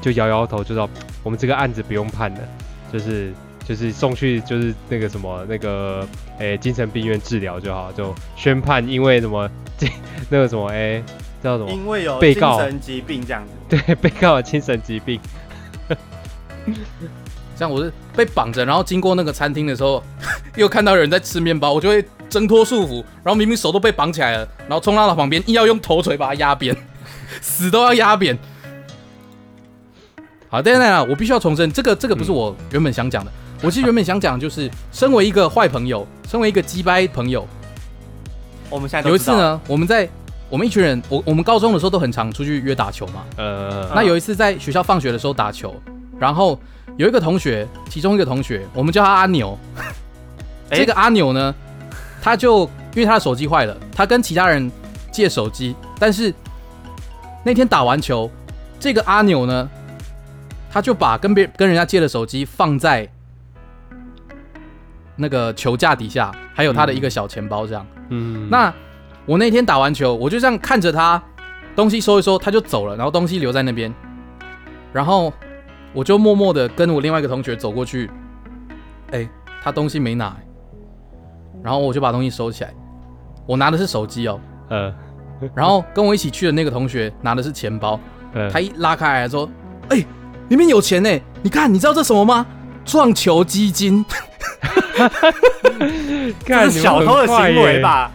[0.00, 0.88] 就摇摇头，就说
[1.22, 2.40] 我们这个案子不用判了，
[2.92, 3.32] 就是
[3.64, 6.06] 就是送去就是那个什么那个
[6.38, 9.86] 诶、精神病院治疗就好，就宣判因为什么这
[10.28, 11.04] 那个什么诶、
[11.42, 13.76] 叫什么因为有精被告神疾病这样子。
[13.76, 15.20] 对 被告有精神疾病，
[17.62, 20.02] 这样我是被绑着，然后经过那个餐厅的时候，
[20.56, 26.76] 又看到有人在吃面包，我就会挣脱束缚，然后明明手都被绑起来了，然后冲到他旁边，硬要用头锤把他压扁，
[27.40, 28.36] 死都要压扁。
[30.48, 33.30] 好，等等等，我必须要重申，这个这个不是我原本想讲的，
[33.62, 37.46] 我其实原本想讲就是，身为一个坏朋友，身为一个鸡掰朋友，
[38.70, 40.08] 我们有一次呢，我们在
[40.50, 45.74] 我们一群人，我我们高中的时候都很常出去约打球嘛，呃那有一次在学校放学的时候打球，
[46.22, 46.56] 然后
[46.96, 49.58] 有一个同学，其中一个同学，我们叫他阿牛。
[50.70, 51.52] 诶这个阿牛呢，
[52.22, 52.60] 他就
[52.94, 54.70] 因为他的手机坏了，他跟其他人
[55.10, 56.32] 借手机，但是
[57.42, 58.30] 那天打完球，
[58.78, 59.68] 这个阿牛呢，
[60.70, 63.10] 他就把跟别跟人家借的手机放在
[65.16, 67.84] 那个球架底下，还有他的一个小钱包这样。
[68.10, 68.72] 嗯那
[69.26, 71.20] 我那天打完球，我就这样看着他，
[71.74, 73.92] 东西收一收，他就走了，然后东西留在那边，
[74.92, 75.32] 然后
[75.92, 78.10] 我就默默的跟我另外一个同学走过去，
[79.10, 79.28] 哎、
[79.62, 80.36] 他东西没拿、欸
[81.62, 82.74] 然后我就把东西收起来，
[83.46, 84.92] 我拿的是手机哦，呃
[85.54, 88.00] 然后跟我一起去的那个同学拿的是钱包，
[88.34, 89.48] 呃他一拉开来说，
[89.90, 90.04] 哎、
[90.48, 91.08] 里面有钱呢、
[91.40, 92.44] 你看，你知道这什么吗？
[92.84, 94.04] 撞球基金。
[96.44, 97.80] 干这是小偷的行为？
[97.80, 98.10] 吧？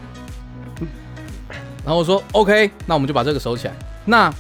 [1.86, 3.74] 然后我说 OK，那我们就把这个收起来。
[4.04, 4.34] 那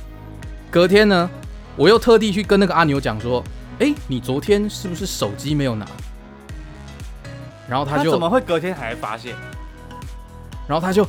[0.69, 1.29] 隔天呢，
[1.77, 3.43] 我又特地去跟那个阿牛讲说，
[3.79, 5.85] 哎，你昨天是不是手机没有拿？
[7.69, 9.35] 然后他就，他怎么会隔天还发现？
[10.67, 11.07] 然后他就，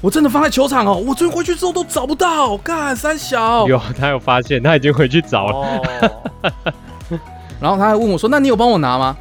[0.00, 3.66] 我真的放在球场哦，我昨天回去之后都找不到，干三小。
[3.66, 5.54] 有他有发现，他已经回去找了。
[5.56, 6.70] 哦，
[7.58, 9.16] 然后他还问我说，那你有帮我拿吗？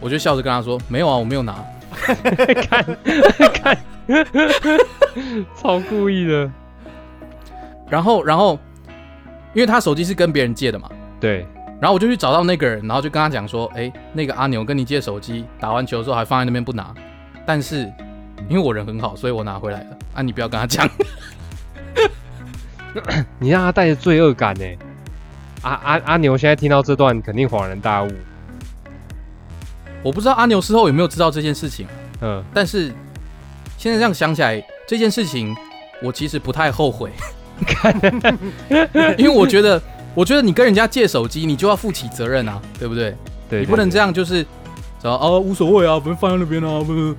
[0.00, 1.54] 我就笑着跟他说，没有啊，我没有拿。
[1.90, 2.86] 看
[3.52, 3.78] 看，
[5.60, 6.50] 超故意的。
[7.88, 8.58] 然后，然后，
[9.54, 10.88] 因为他手机是跟别人借的嘛，
[11.20, 11.46] 对，
[11.80, 16.94] 然后我就去找到那个人，然后就跟他讲说，哎，那个阿牛跟你借手机，打完球之后还放在那边不拿，
[17.46, 17.90] 但是
[18.48, 19.96] 因为我人很好，所以我拿回来了。
[20.14, 20.88] 啊，你不要跟他讲。
[23.38, 24.64] 你让他带着罪恶感呢。
[25.62, 28.10] 阿阿阿牛现在听到这段肯定恍然大悟。
[30.02, 31.86] 我不知道阿牛事后有没有知道这件事情，
[32.22, 32.92] 嗯，但是
[33.76, 35.54] 现在这样想起来，这件事情
[36.02, 37.10] 我其实不太后悔，
[39.16, 39.80] 因为我觉得，
[40.14, 43.14] 我觉得你跟人家借手机，你就要负起责任啊，对不对？
[43.48, 44.12] 对，你不能这样。
[44.12, 44.44] 就是
[45.02, 47.14] 说哦无所谓啊，不是放在那边啊，不是。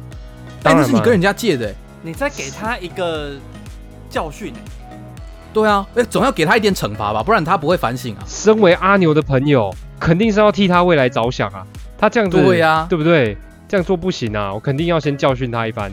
[0.63, 3.33] 但那是你跟人家借的、欸你再给他一个
[4.09, 4.51] 教训，
[5.53, 8.23] 对啊，哎，总要给他一点惩罚吧，不然他不会反省啊。
[8.25, 11.63] 身为阿牛的朋友，肯定是要替他未来着想啊。
[11.99, 13.37] 他这样子，对呀对不对？
[13.67, 14.51] 这样做不行啊！
[14.51, 15.91] 我肯定要先教训他一番。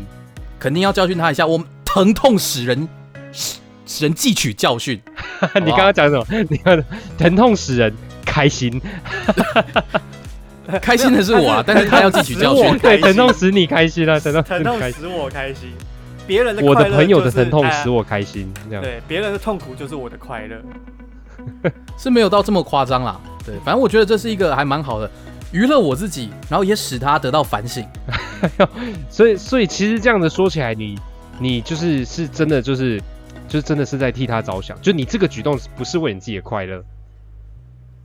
[0.58, 1.46] 肯定要教训他一下。
[1.46, 2.88] 我们疼痛使人
[3.88, 5.01] 使使人汲取教训。
[5.64, 6.24] 你刚刚讲什么？
[6.51, 6.85] 你看
[7.16, 7.92] 疼痛使人
[8.24, 8.81] 开心，
[10.81, 12.79] 开心的是我啊， 但是他要汲取教训。
[12.79, 15.72] 对，疼痛使你开心啊，疼痛疼痛使我开心。
[16.27, 20.61] 别人的我的朋友的疼痛使我开心，这样对别人的痛苦就是我的快乐，
[21.98, 23.18] 是没有到这么夸张啦。
[23.46, 25.11] 对，反正我觉得这是一个还蛮好的
[25.53, 27.83] 娱乐我自己，然后也使他得到反省。
[29.09, 30.98] 所以，所以其实这样子说起来，你
[31.38, 33.01] 你就是是真的就是
[33.48, 36.84] 就是真的是在替他着想，就你这个举动不是为你自己的快乐，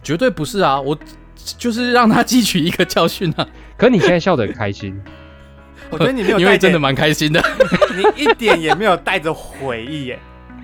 [0.02, 0.80] 绝对不是啊！
[0.80, 0.98] 我
[1.36, 3.46] 就是让他汲取一个教训啊。
[3.78, 5.00] 可你现在笑得很开心。
[5.92, 7.44] 我觉得你没有， 因为真的蛮开心的。
[7.96, 10.20] 你一点也没有带着回忆耶。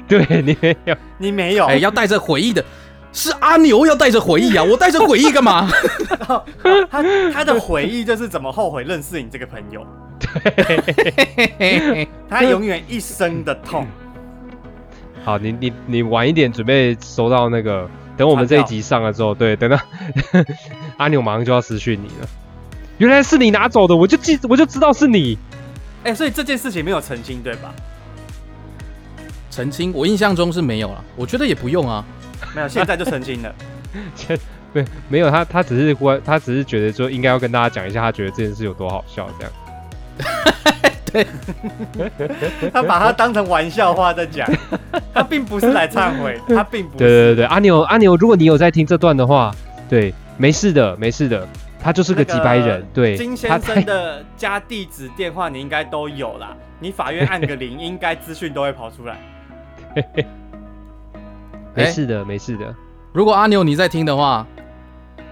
[0.08, 1.66] 对你没有，你没有。
[1.66, 2.64] 哎，要带着回忆的
[3.12, 4.64] 是阿牛，要带着回忆啊！
[4.64, 5.70] 我带着回忆干嘛？
[6.90, 9.86] 他他的回忆就是怎么后悔认识你这个朋友。
[10.20, 13.86] 对，他永远一生的痛。
[15.30, 17.88] 好，你你你晚一点准备收到那个，
[18.18, 19.78] 等我们这一集上了之后，对，等到
[20.98, 22.28] 阿牛马上就要失去你了。
[22.98, 25.38] 原来是你拿走的，我就记，我就知道是你。
[26.04, 27.72] 哎，所以这件事情没有澄清，对吧？
[29.52, 31.04] 澄清，我印象中是没有了。
[31.16, 32.04] 我觉得也不用啊。
[32.56, 33.54] 没有，现在就澄清了。
[34.74, 39.54] 没没有他，他只是关，他只是觉得说应该要跟大家讲一下，他觉得这件事有多好笑，这样。
[41.12, 41.28] 对，
[42.74, 44.48] 他把它当成玩笑话在讲，
[45.14, 46.98] 他并不是来忏悔，他并不。
[46.98, 49.54] 对对对，阿牛阿牛，如果你有在听这段的话，
[49.90, 51.48] 对，没事的，没事的。
[51.82, 53.16] 他就是个几百人，对。
[53.16, 59.18] 金先生的家地址电话你应该都有啦，你法院按个铃，应该资讯都会跑出来。
[61.74, 62.76] 没事的，没事的。
[63.14, 64.46] 如果阿牛你在听的话，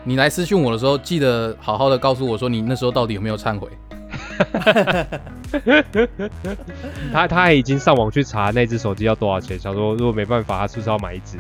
[0.05, 3.67] 你来私讯我的时候，记得好好的告诉我说你那时候到底有没有忏悔。
[7.11, 11.37] 他他已经上网去查那只手机要多少钱，想说如果没办法，他是不是要买一只？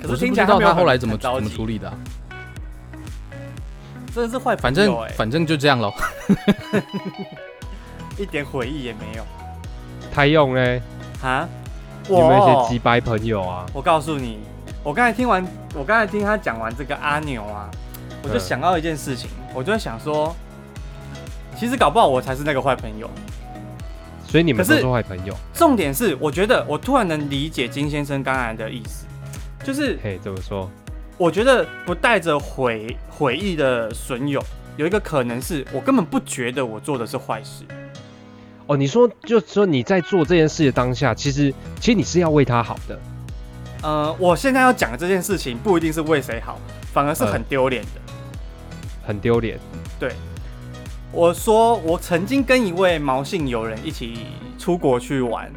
[0.00, 1.92] 可是不知道他后来怎么怎么处理的。
[4.14, 5.92] 真的是坏，反正反正就这样喽，
[8.18, 9.24] 一点悔意也没有。
[10.12, 10.80] 他用嘞
[11.22, 11.48] 啊！
[12.08, 13.66] 有没有一些鸡掰朋友啊？
[13.72, 14.38] 我告诉你，
[14.82, 17.70] 我刚才听完，我刚才听他讲完这个阿牛啊，
[18.22, 20.34] 我就想到一件事情，我就在想说，
[21.58, 23.10] 其实搞不好我才是那个坏朋友。
[24.26, 25.34] 所以你们都是坏朋友。
[25.54, 29.06] 重点是，我觉得我突然能理解金先生刚才的意思，
[29.64, 30.70] 就是嘿，怎么说？
[31.16, 34.40] 我觉得不带着悔悔意的损友，
[34.76, 37.64] 有一个可能是我根本不觉得我做的是坏事。
[38.66, 43.00] 哦，你说，就说你在做这件事的当下，其实其实你是要为他好的。
[43.82, 46.60] 呃，我现在要讲的这件事情不一定是为谁好，
[46.92, 48.00] 反而是很丢脸的。
[49.06, 49.58] 很丢脸。
[49.98, 50.12] 对，
[51.12, 54.26] 我说我曾经跟一位毛姓友人一起
[54.58, 55.50] 出国去玩。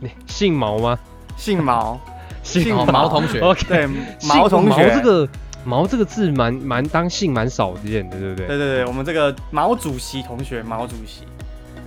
[0.00, 0.98] 你姓毛吗？
[1.36, 2.00] 姓毛。
[2.44, 3.88] 姓毛同学，对
[4.28, 5.26] 毛同学，这个
[5.64, 8.46] 毛这个字蛮蛮当姓蛮少见的，对不对？
[8.46, 11.22] 对对对，我们这个毛主席同学，毛主席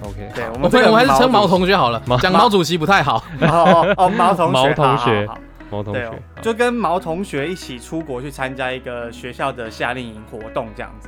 [0.02, 3.24] ，OK，对我们这个我们还是称毛同学好了，讲毛主席不太好。
[3.40, 5.30] 哦哦， 毛同学，毛同学，
[5.70, 11.08] 毛同学，就跟毛同学一起出国去参加一个学校的夏令营活动这样子。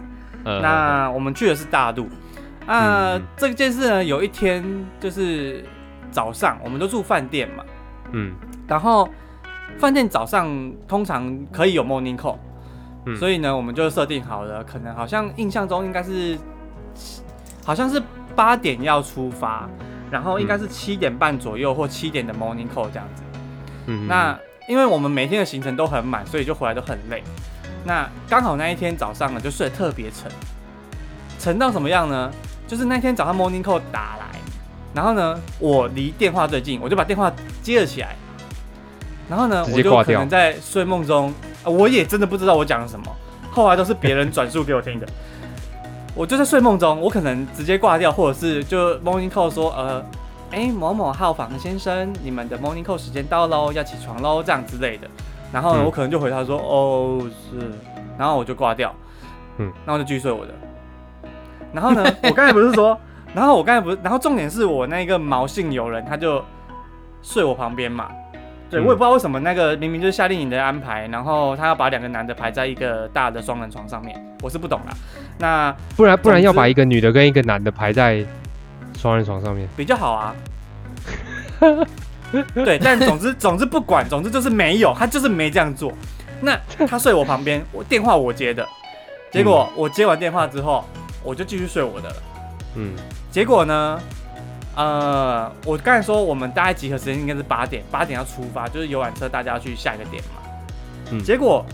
[0.61, 2.07] 那我们去的是大陆。
[2.65, 4.63] 啊，这件事呢，有一天
[4.99, 5.63] 就是
[6.11, 7.63] 早上，我们都住饭店嘛，
[8.11, 8.33] 嗯，
[8.67, 9.07] 然后。
[9.77, 12.35] 饭店早上通常可以有 morning call，
[13.17, 16.37] 所以呢，我们就设定好了，可能好像印象中应该是，
[17.63, 18.01] 好像是
[18.35, 19.69] 八点要出发，
[20.09, 23.23] 然后应该是七点半左右或七点的 morning call 这样子。
[23.85, 27.23] 嗯，那因为我们每天的行程都很满，所以就回来都很累。
[27.85, 30.31] 那刚好那一天早上呢，就睡得特别沉，
[31.39, 32.31] 沉到什么样呢？
[32.67, 34.25] 就是那天早上 morning call 打来，
[34.93, 37.31] 然后呢，我离电话最近，我就把电话
[37.63, 38.15] 接了起来。
[39.29, 43.05] 然后呢，我就可能在睡梦中，我也真的不知道我讲了什么，
[43.51, 45.07] 后来都是别人转述给我听的。
[46.15, 50.03] 我就在睡梦中，我可能直接挂掉，或者是就 morning call 说，呃，
[50.51, 55.07] 哎，某某号房先生，你们的 morning call 时间到喽，要起床喽，这样之类的。
[55.51, 57.71] 然后我可能就回他说，哦，是。
[58.17, 58.93] 然后我就挂掉，
[59.59, 60.53] 嗯，然后就继续睡我的。
[61.71, 62.99] 然后呢， 我刚才不是说，
[63.33, 66.43] 然后我刚才不是，然后重点是我那个毛姓友人，他就
[67.21, 68.09] 睡我旁边嘛。
[68.69, 74.93] 对，我也不知道为什么那个明明就是夏令营的安排，然后他要把两个男的排在一个大的双人床上面，我是不懂啦。
[75.37, 78.23] 那不然不然要把一个女的跟一个男的排在
[78.97, 80.35] 双人床上面比较好啊。
[82.53, 85.91] 对，但总之总之不管，总之就是没有，他就是没这样做。
[86.41, 88.65] 那他睡我旁边，我电话我接的，
[89.31, 90.85] 结果我接完电话之后，
[91.23, 92.15] 我就继续睡我的了。
[92.75, 92.93] 嗯，
[93.31, 93.99] 结果呢，
[94.75, 100.41] 呃，我刚才说我们大概集合时间应该是八点，八点要出发，就是游览车大家要去下一个点嘛。
[101.11, 101.65] 嗯结果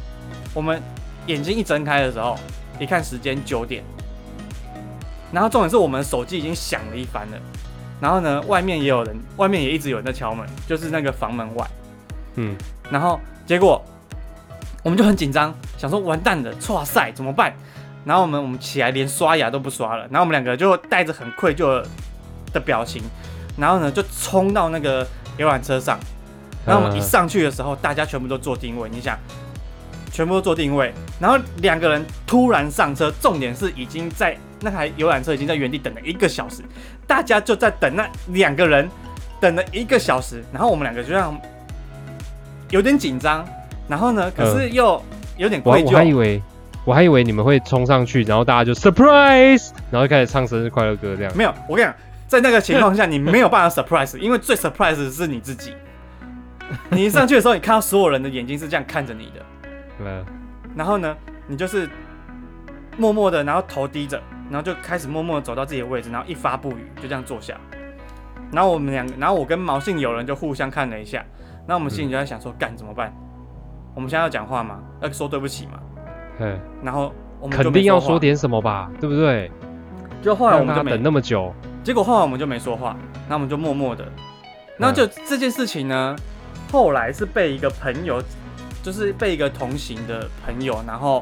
[0.53, 0.81] 我们
[1.27, 2.37] 眼睛一睁开的时候，
[2.79, 3.83] 一看时间九点，
[5.31, 7.37] 然后重点是我们手机已经响了一番了，
[7.99, 11.67] 然后呢，外面也有人，外面也一直有人在敲门，就是那个房门外。
[12.35, 12.55] 嗯，
[12.91, 13.83] 然后结果
[14.83, 17.53] 我们就很紧张，想说完蛋了，哇塞，怎么办？
[18.03, 21.87] 然后我们我们起来连刷牙都不刷了，然后我们两个就带着很愧疚的
[22.53, 23.01] 的表情，
[23.57, 25.97] 然后呢就冲到那个游览车上。
[26.65, 29.15] 然后我们一上去的时候，大家全部都做定位，你想，
[30.11, 36.63] 全部都做定位，然后两个人突然上车，重点是已经在那台游览车已经在原地等了一个小时，
[37.07, 38.89] 大家就在等那两个人
[39.39, 41.39] 等了一个小时，然后我们两个就这样
[42.69, 43.45] 有点紧张，
[43.87, 45.01] 然后呢，可是又
[45.37, 46.41] 有点愧我我还以，为
[46.83, 51.31] 我还以为你们会冲上去，然后大家就 surprise，然后就开始唱生日快乐歌这样。
[51.35, 51.95] 没有，我跟你讲，
[52.27, 55.73] 在那个情况下，你没有办法 surprise，因为最 surprise 的是你自己。
[56.89, 59.45] 你一上去的时候，你看到所有人的眼睛是这样看着你的，
[60.03, 60.25] 呃，
[60.75, 61.15] 然后呢，
[61.45, 61.87] 你就是
[62.97, 67.55] 默默的，然后头低着，然后就开始默默的走到自己的位置，然后一发不语，就这样坐下。
[68.51, 71.25] 然后我们两个，然后我跟毛姓友人就互相看了一下，
[71.67, 73.13] 然后我们心里就在想说，干怎么办？
[73.95, 74.79] 我们现在要讲话吗？
[75.01, 75.79] 要说对不起吗？
[76.39, 78.19] 嗯，然后我们就肯定要说。
[78.19, 79.51] 点什么吧，对不对？
[80.21, 81.53] 就后来我们就等，那么久，
[81.83, 82.95] 结果后来我们就没说话，
[83.27, 84.05] 那我们就默默的，
[84.77, 86.15] 然后就这件事情呢，
[86.71, 88.21] 后来是被一个朋友，
[88.81, 91.21] 就是被一个同行的朋友，然后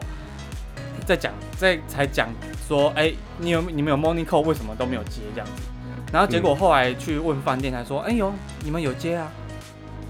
[1.05, 2.29] 在讲，在才讲
[2.67, 5.63] 说，哎、你有你们有 morning call 为什么都没有接这样子？
[6.11, 8.31] 然后结果后来去问饭店才说，哎、呦，
[8.63, 9.31] 你们有接啊？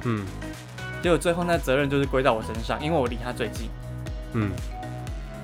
[0.03, 0.25] 嗯
[1.01, 3.69] 结果最后那责任就是归到我身上，因为我离他最近。
[4.33, 4.51] 嗯，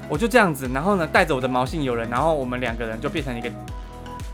[0.07, 3.51] 我就这样子，然后呢，带着我的毛姓友人，然后我们两个人就变成一个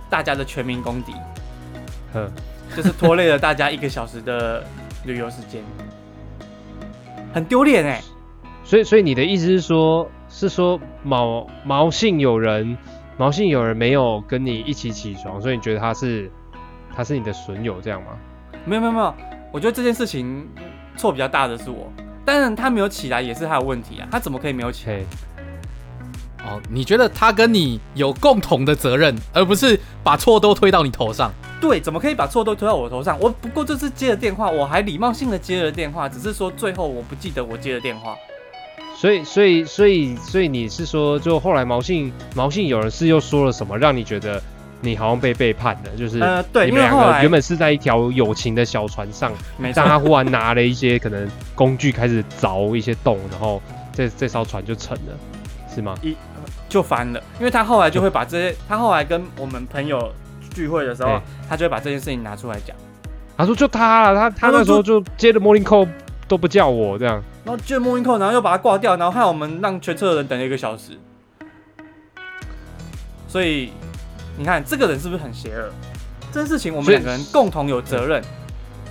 [0.10, 1.14] 大家的全民公敌，
[2.14, 2.30] 呵，
[2.76, 4.64] 就是拖累了大家一个小时的
[5.04, 5.64] 旅游时间，
[7.34, 8.02] 很丢脸哎。
[8.64, 12.78] 所以所以你的意思是说，是说毛毛姓有人，
[13.16, 16.30] 毛姓有人没有跟你一起起床，所以你觉得他是
[16.94, 18.10] 他是你的损友这样吗？
[18.66, 19.14] 没有没有没有，
[19.54, 20.46] 我觉得这件事情
[20.98, 21.90] 错比较大的是我，
[22.26, 25.00] 当然他没有起来也是他的问题啊，他怎么可以没有起来？
[26.44, 31.32] 哦，你觉得他跟你有共同的责任，而不是把错都推到你头上？
[31.62, 33.18] 对，怎么可以把错都推到我头上？
[33.22, 38.14] 我不过这次接了电话，我还礼貌性的接了电话，只是说最后我不记得我接了电话。
[38.96, 44.42] 所以所以所以所以你是说，就后来毛信毛信有人是又说了什么，让你觉得
[44.82, 45.90] 你好像被背叛了？
[45.98, 49.32] 就是呃，对，你们两个原本是在一条友情的小船上，
[49.76, 53.62] 但，他忽然拿了一些可能工具开始凿一些洞，然后
[53.94, 55.14] 这这艘船就沉了，
[55.74, 55.94] 是吗？
[56.02, 56.16] 一
[56.70, 60.12] 就翻了，因为他后来就会把这些，他后来跟我们朋友
[60.54, 62.76] 聚会的时候哎，他就会把这件事情拿出来讲，
[63.38, 65.88] 他说就他了，他他那时候就接了 morning call
[66.28, 67.22] 都不叫我这样。
[67.46, 71.00] 然后接 morning call，然后又把它挂掉，然后害我们让全车的人等了一个小时。
[73.28, 73.72] 所以
[74.38, 75.70] 你看这个人是不是很邪恶？
[76.32, 78.22] 这件事情我们两个人共同有责任，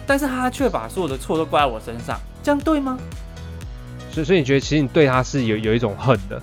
[0.07, 2.97] 但是他却把所有的错都怪在我身上，这样对吗？
[4.11, 6.41] 所以所以你觉得其实你对他是有有一种恨的，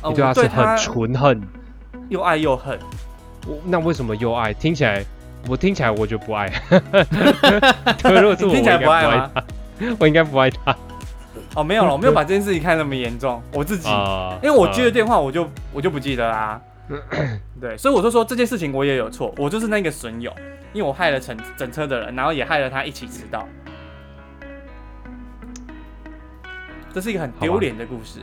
[0.00, 1.40] 呃你对他是很纯恨。
[2.08, 2.78] 又爱又恨。
[3.46, 4.54] 我那为什么又爱？
[4.54, 5.04] 听起来
[5.46, 6.48] 我听起来我就不爱。
[8.02, 8.78] 对，如果是我，你听起来？
[8.78, 9.30] 不爱他？
[9.98, 10.74] 我应该不爱他
[11.58, 13.88] 哦，没有了，我没有 把这件事情看那么严重，我自己。
[13.88, 16.60] 啊因为我接了电话，我就我就不记得啦。
[17.60, 20.32] 对，所以我就说这件事情我也有错，我就是那个损友，
[20.72, 23.46] 因为我害了整整车的人，然后也害了他一起迟到。
[26.94, 28.20] 这是一个很丢脸的故事。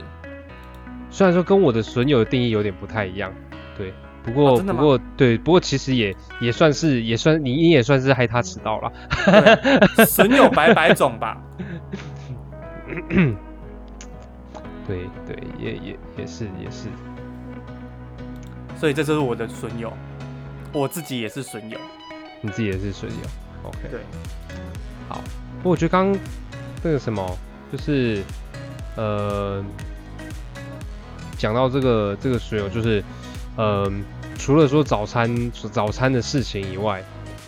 [1.12, 3.32] 虽然说跟我的损友的定义有点不太一样，
[3.78, 3.94] 对，
[4.24, 8.92] 不过、不过对，不过其实也也算是也算你你也算是害他迟到了。
[9.26, 11.38] 对损友百百种吧。
[14.88, 16.88] 对对，也也也是也是。
[18.78, 19.92] 所以这就是我的损友，
[20.72, 21.80] 我自己也是损友。
[22.42, 23.18] 你自己也是损友
[23.64, 23.80] ，OK。
[23.90, 24.02] 对，
[25.58, 26.20] 不过我觉得刚刚
[26.84, 27.38] 那个什么，
[27.72, 28.22] 就是
[28.96, 29.64] 呃，
[31.38, 33.04] 讲到这个这个损友，就是
[33.56, 33.92] 呃，
[34.38, 37.04] 除了说早餐早餐的事情以外，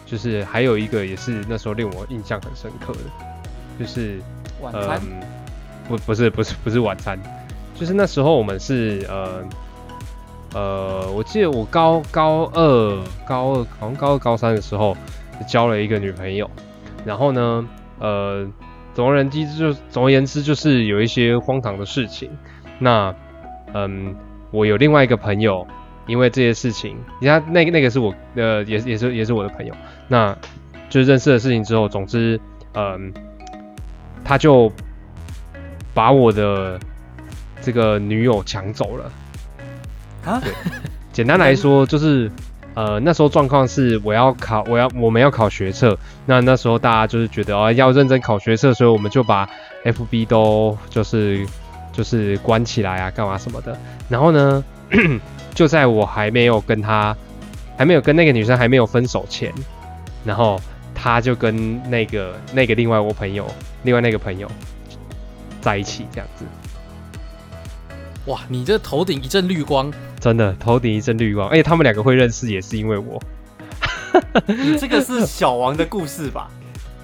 [0.06, 3.00] 就是还有一个也是那时候令我印象很深刻的，
[3.78, 4.20] 就是
[4.62, 5.02] 呃晚餐，
[5.88, 7.18] 不不是不是不是晚餐，
[7.76, 9.44] 就是那时候我们是呃
[10.54, 14.96] 呃，我记得我高高二高二好像高二高三的时候
[15.48, 16.50] 交了一个女朋友，
[17.06, 17.68] 然后呢
[18.00, 18.48] 呃
[18.94, 22.30] 总而言之就总而言之就是有一些荒唐的事情，
[22.80, 23.14] 那
[23.74, 24.16] 嗯
[24.52, 25.68] 我有另外一个朋友
[26.08, 29.74] 因为这些事情，你看那个那个是我呃也也是也是我的朋友，
[30.08, 30.36] 那
[30.90, 32.40] 就认识的事情之后，总之
[32.74, 33.14] 嗯，
[34.24, 34.72] 他就
[35.98, 36.80] 把我的
[37.60, 39.12] 这个女友抢走了。
[40.24, 40.40] 啊？
[40.44, 40.54] 对，
[41.12, 42.32] 简单来说就是
[42.76, 49.50] 呃那时候状况是我要考我要我们要考学测，那那时候大家就是觉得哦要认真考学测，所以我们就把
[49.84, 51.44] FB 都就是
[51.92, 53.76] 就是关起来啊干嘛什么的，
[54.08, 54.64] 然后呢。
[55.54, 57.18] 就在我还没有跟他，
[57.76, 59.52] 还没有跟那个女生还没有分手前，
[60.24, 60.58] 然后
[60.94, 63.46] 他就跟那个那个另外我朋友，
[63.84, 64.48] 另外那个朋友
[65.62, 66.46] 在一起这样子。
[68.26, 73.22] 哇，你这头顶一阵绿光，真的头顶一阵绿光，而且他们两个会认识也是因为我。
[74.46, 76.50] 你这个是 小王的故事吧？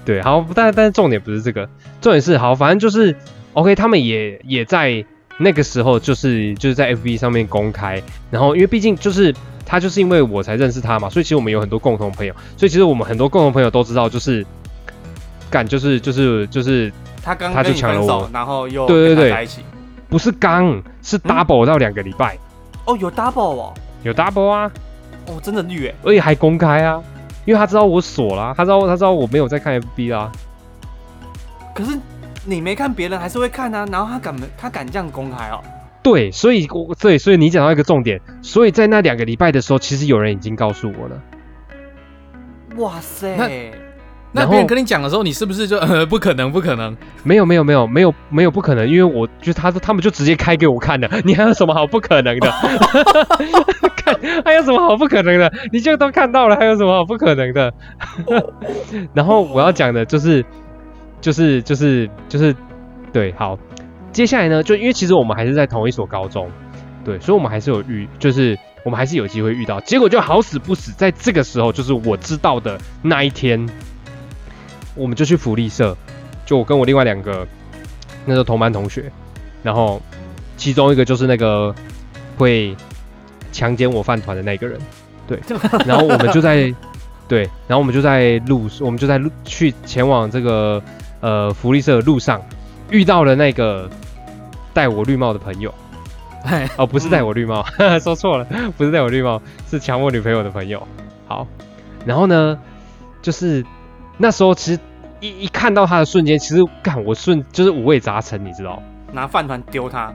[0.04, 1.68] 对，好，但但是重点不是这个，
[2.00, 3.16] 重点是好，反正就是
[3.54, 5.04] OK，他们也也在。
[5.36, 8.00] 那个时候就是就是在 FB 上面公开，
[8.30, 9.34] 然后因为毕竟就是
[9.66, 14.46] 他就是因为我才认识他嘛，所以其实我们有很多共同朋友，所以其实我们很多共同朋友都知道，就是
[15.54, 16.92] 干就是就是就是
[17.22, 19.62] 他刚他就抢了我，然后又对对对在一起，
[20.08, 22.36] 不是刚是 double 到两个礼拜
[22.86, 24.68] 哦，有 double 哦，有 double 啊，
[25.28, 27.00] 哦真的绿哎，而且还公开啊，
[27.44, 30.32] 因为他知道我锁了，他知道他知道我没有在看 FB 啦，
[31.72, 31.96] 可是。
[32.46, 33.86] 你没看，别人还是会看啊。
[33.90, 35.64] 然后他敢，他敢这样公开哦。
[36.02, 38.20] 对，所以，我对，所以你讲到一个重点。
[38.42, 41.22] 所以在那两个礼拜的时候，其实有人已经告诉我了。
[42.76, 43.72] 哇塞！
[44.36, 46.94] 那那别人跟你讲的时候，你是不是就呃 不可能，不可能？
[47.22, 51.08] 没有，没有，没有，没有，没有不可能，因为我就他说他们就直接开给我看的。
[51.24, 52.50] 你还有什么好不可能的？
[53.96, 54.14] 看
[54.44, 55.50] 还有什么好不可能的？
[55.72, 57.72] 你就都看到了，还有什么好不可能的？
[59.14, 60.44] 然后我要讲的就是。
[61.20, 62.54] 就是就是就是，
[63.10, 63.58] 对，好，
[64.12, 66.50] 接下来呢，就因为其实我们还是在同一所高中，
[67.02, 69.80] 对，所以我们还是有遇，就是我们还是有机会遇到。
[69.80, 73.66] 结果就好死不死，在这个时候，就是我知道的那一天，
[74.94, 75.96] 我们就去福利社，
[76.46, 77.46] 就我跟我另外两个
[78.24, 79.10] 那时候同班同学，
[79.62, 80.00] 然后
[80.56, 81.74] 其中一个就是那个
[82.36, 82.76] 会
[83.52, 84.78] 强奸我饭团的那个人，
[85.26, 85.38] 对，
[85.86, 86.74] 然后我们就在
[87.28, 90.82] 对，然后我们就在路，我们就在路去前往这个。
[91.20, 92.42] 呃，福利社的路上
[92.90, 93.88] 遇到了那个
[94.74, 95.72] 戴我绿帽的朋友，
[96.76, 97.64] 哦，不是戴我绿帽，
[97.98, 99.40] 说错了，不是戴我绿帽，
[99.70, 100.86] 是抢我女朋友的朋友。
[101.26, 101.46] 好，
[102.04, 102.58] 然后呢，
[103.22, 103.64] 就是
[104.16, 104.80] 那时候其实
[105.20, 108.82] 一一看到他的瞬间，其实干我瞬就是五味杂陈，你知道？
[109.12, 110.12] 拿饭团丢他，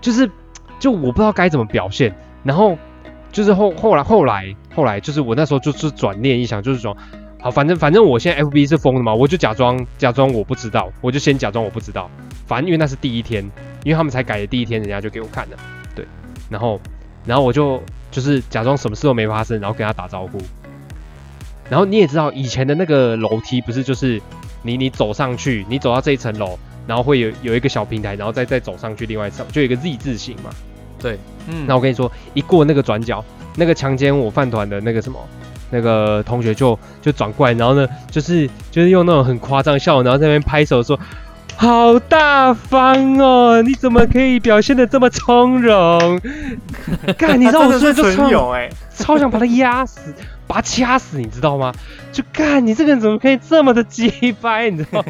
[0.00, 0.30] 就是
[0.78, 2.14] 就我不知道该怎么表现。
[2.42, 2.76] 然后
[3.30, 6.96] 就是后后来后来后来，就是我那时候就是转念一想，就是说。
[7.42, 12.10] 好，反正反正我现在 FB 是封的嘛，我就假装假装我不知道，我就先假装我不知道。
[12.46, 13.42] 反正因为那是第一天，
[13.82, 15.56] 因为他们才改的第一天，人家就给我看了，
[15.94, 16.06] 对。
[16.50, 16.78] 然后
[17.24, 20.38] 然后我就就是假装什么事都没发生，然后跟他打招呼。
[21.70, 24.20] 然后你也知道，以前的那个楼梯不是就是
[24.62, 30.50] 你你走上去，你走到这一层楼，然后会有有一个小平台，然后再再走上去另外一层，就有一个 Z 字形嘛。
[31.00, 31.64] 对，嗯。
[31.66, 33.24] 那我跟你说，一过那个转角，
[33.56, 35.18] 那个强奸我饭团的那个什么。
[35.72, 40.98] 那个同学就就转过来，然后呢，就是就是用那种很夸张笑，然后在那边拍手说
[41.54, 46.20] ：“好大方哦，你怎么可以表现的这么从容？”
[47.16, 50.12] 干，你知道我说就超哎，超想把他压死，
[50.50, 51.72] 把他掐死，你知道吗？
[52.10, 54.68] 就干，你这个人怎么可以这么的鸡掰？
[54.68, 55.04] 你知道？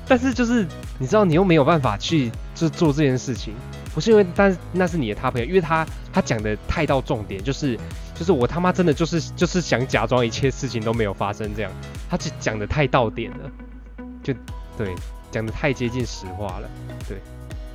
[0.08, 0.66] 但是就是
[1.00, 3.54] 你知道，你又没有办法去就做这件事情。
[3.94, 7.78] 不是因为，但是那是你的他朋友，因为他他讲的太到重点，就是
[8.16, 11.72] 就是我他妈真的就是就是想假装一切事情都没有发生这样，
[12.10, 13.52] 他就讲的太到点了，
[14.24, 14.34] 就
[14.78, 14.96] 对，
[15.30, 16.70] 讲的太接近实话了，
[17.06, 17.18] 对。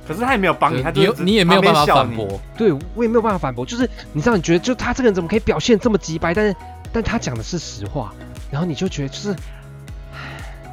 [0.09, 6.55] 可是他也没有帮你，他你你也没有办法反驳，对我也没有办法反驳，就是你知道你觉得就他这个人怎么可以表现这么直白，但是
[6.91, 8.11] 但他讲的是实话，
[8.49, 9.35] 然后你就觉得就是，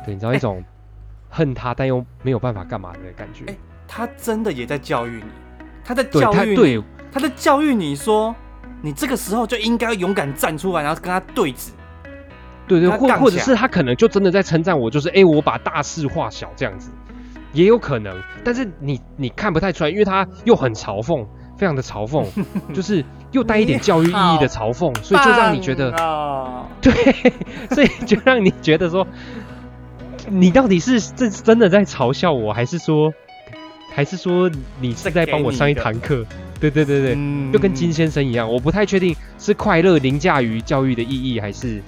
[0.07, 0.65] 对，你知道一种
[1.29, 3.55] 恨他但又没有办法干嘛的感觉。
[3.87, 5.31] 他真的也在教育你，
[5.85, 6.83] 他在教育你，
[7.13, 8.35] 他在教育你说，
[8.81, 11.73] 你这个时候就应该勇敢站出来，然后跟他对峙。
[12.67, 16.91] 对对，或或者是他可能就真的在称赞我，就是哎，我把大事化小这样子，
[17.57, 18.17] 也有可能。
[18.45, 21.27] 但是你你看不太出来，因为他又很嘲讽，
[21.57, 22.25] 非常的嘲讽，
[22.73, 25.91] 就是又带一点教育意义的嘲讽，所以就让你觉得，
[26.81, 26.93] 对，
[27.71, 29.07] 所以就让你觉得说，
[30.29, 33.13] 你到底是真真的在嘲笑我，还是说？
[33.95, 36.23] 还是说你是在帮我上一堂课？
[36.61, 37.15] 对对对对，
[37.51, 41.81] 就跟金先生一样，我不太确定是快乐凌驾于教育的意义，还是？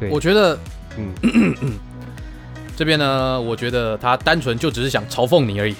[0.00, 0.58] 对，我觉得，
[0.96, 1.12] 嗯，
[2.78, 5.74] 这边呢，我觉得他单纯就只是想嘲讽你而已。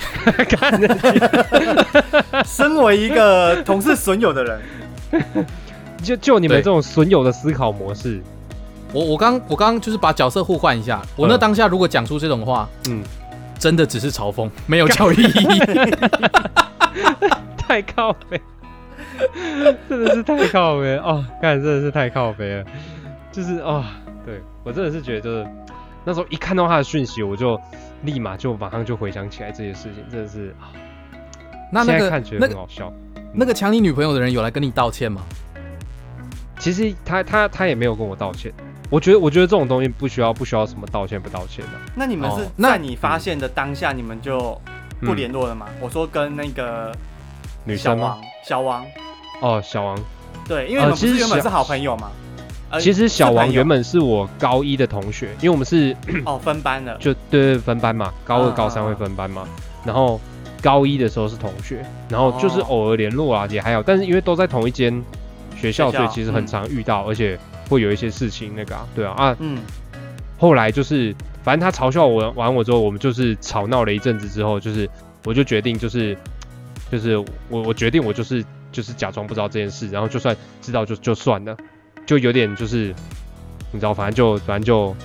[2.45, 4.61] 身为一个同事损友的人，
[6.03, 8.21] 就就你们对这种损友的思考模式，
[8.93, 13.01] 我我刚我刚就是把角色互换一下，我那嗯当下如果讲出这种话，嗯，
[13.61, 15.61] 真的只是嘲讽，没有教育意义。
[17.57, 18.41] 太靠背，
[19.89, 22.65] 真的是太靠背哦，看真的是太靠背了，
[23.31, 23.85] 就是哦，
[24.27, 24.43] 对。
[24.65, 25.47] 我真的是觉得就是
[26.09, 27.61] 那时候一看到他的讯息，我就
[28.05, 30.73] 立马就马上就回想起来这些事情，真的是啊，
[31.71, 32.91] 那那个现在看觉那个得很好笑。
[33.35, 35.21] 那个抢你女朋友的人有来跟你道歉吗？
[36.59, 38.51] 其实他他他也没有跟我道歉，
[38.89, 44.59] 我觉得我觉得这种东西不需要不需要什么道歉不道歉的、那你们是哦那在你发现的当下，你们就
[45.01, 45.67] 不联络了吗？
[45.79, 46.99] 我说跟那个嗯
[47.65, 48.17] 女生吗？
[48.17, 48.87] 王，小王，
[49.43, 49.99] 哦，小王，
[50.49, 52.11] 对，因为你呃其实们不是原本是好朋友吗？
[52.71, 59.49] 呃其实小王原本本是我高一的同学，因为我们是哦 分班的，就对对分班嘛，高二啊高三会分班嘛，
[59.85, 60.21] 然后
[60.63, 65.03] 高一的时候是同学，然后就是哦偶尔联络啊也还好，但是因为都在同一间
[65.57, 67.39] 学校，所以其实很嗯常遇到，而且
[67.71, 69.59] 会有一些事情那个啊，对啊啊，嗯，
[70.39, 74.89] 后来就是反正他嘲笑我完我之后，我们就是吵闹了一阵子之后，就是
[75.25, 76.17] 我就决定就是
[76.93, 77.17] 就是
[77.49, 81.57] 我我决定我就是就是假装不知道这件事，然后就算知道就就算了，
[82.09, 82.95] 就有点就是
[83.71, 84.97] 你知道，反正就反正就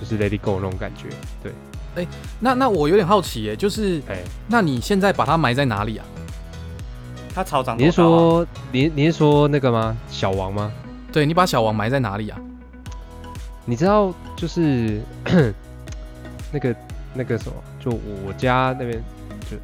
[0.00, 1.08] 就是 let it go 那种感觉，
[1.42, 1.52] 对，
[1.94, 2.06] 哎
[2.40, 4.16] 那那我有点好奇哎，就是哎、
[4.48, 6.06] 那你现在把它埋在哪里啊？
[7.34, 7.92] 他草长你是？
[7.92, 9.94] 说你你是说那个吗？
[10.08, 10.72] 小王吗？
[11.12, 12.38] 对你把小王埋在哪里啊？
[13.66, 15.02] 你知道就是
[16.50, 16.74] 那个
[17.12, 17.90] 那个什么，就
[18.26, 18.92] 我家那边
[19.50, 19.58] 就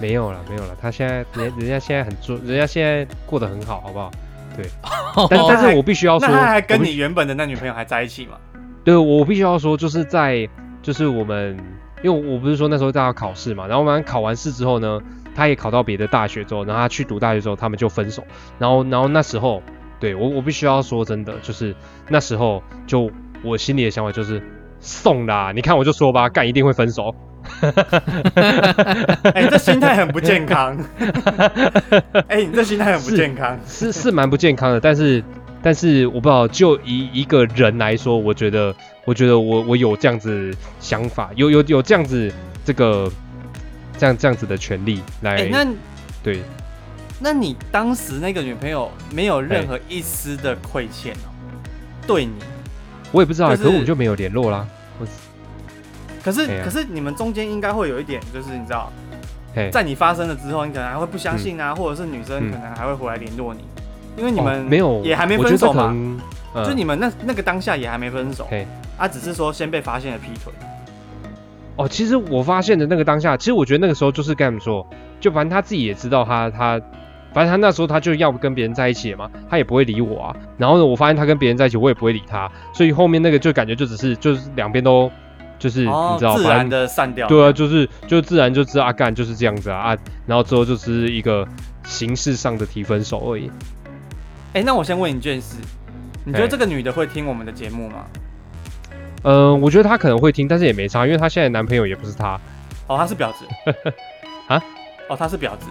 [0.00, 0.76] 没有了，没有了。
[0.82, 4.10] 他现在人人家现在很做，人家现在过得很好，好不好？
[5.30, 8.36] 但但是我必须要说，那他还跟你原本的那女朋友还在一起吗？
[8.84, 10.48] 对我必须要说，就是在
[10.82, 11.56] 就是我们，
[12.02, 15.00] 因为我不是说那时候大家考试嘛，然后我们考完试之后呢，
[15.34, 18.24] 他也考到别的大学之后，然后他去读大学之后，他们就分手，
[18.58, 19.62] 然后然后那时候，
[19.98, 21.74] 对我我必须要说真的，就是
[22.08, 23.10] 那时候就
[23.42, 24.42] 我心里的想法就是
[24.80, 27.14] 送啦，你看我就说吧，干一定会分手，
[29.34, 30.76] 哎、这心态很不健康。
[32.28, 33.58] 哎、你这心态很不健康。
[33.66, 35.22] 是是蛮不健康的，但是
[35.62, 38.74] 但是我不知道，就以一个人来说，我觉得
[39.04, 42.32] 我觉得我我有这样子想法，有有有这样子
[42.64, 43.10] 这个
[43.98, 45.66] 这样这样子的权利来、哎、那
[46.22, 46.42] 对，
[47.20, 51.28] 那你当时那个女朋友没有任何一丝的亏欠哦，
[52.06, 52.32] 对你。
[53.12, 54.64] 我也不知道，就是可我们就没有联络啦。
[55.00, 55.06] 我
[56.22, 58.90] 可是、可是你们中间应该会有一点，就是你知道，
[59.72, 62.50] 在你发生了之后，你可能还会不相信啊，或者是女生嗯。
[62.52, 63.60] 可能还会回来联络你，
[64.16, 65.94] 因为你哦们没有也还没分手嘛，
[66.64, 68.46] 就你们那那个当下也还没分手。
[68.50, 68.66] 嘿，
[68.96, 70.52] 啊，只是说先被发现了劈腿。
[71.76, 74.86] 哦，其实我发现的那个当下，其实我觉得那个时候就是跟他们说，
[75.20, 76.80] 就反正他自己也知道他他。
[77.32, 80.36] 反正他那时候他就要跟别人在一起了嘛，他也不会理我啊。
[80.58, 85.08] 然后呢，我发现他跟别人在一起，我也不会理他，所以后面那个就感觉就只是就是两边都
[85.60, 87.28] 就是、哦你知道，自然的散掉。
[87.28, 89.96] 对啊，就是就自然就知道啊，干就是这样子啊啊，
[90.26, 91.46] 然后之后就是一个
[91.84, 93.48] 形式上的提分手而已。
[94.54, 95.54] 哎、那我先问你一件事，
[96.24, 98.06] 你觉得哎这个女的会听我们的节目吗？
[99.22, 102.40] 嗯，我觉得她可能会听，但是也没差，因为她现在男朋友也不是她。
[102.88, 103.44] 哦，她是婊子
[104.48, 104.60] 啊？
[105.08, 105.66] 哦，她是婊子。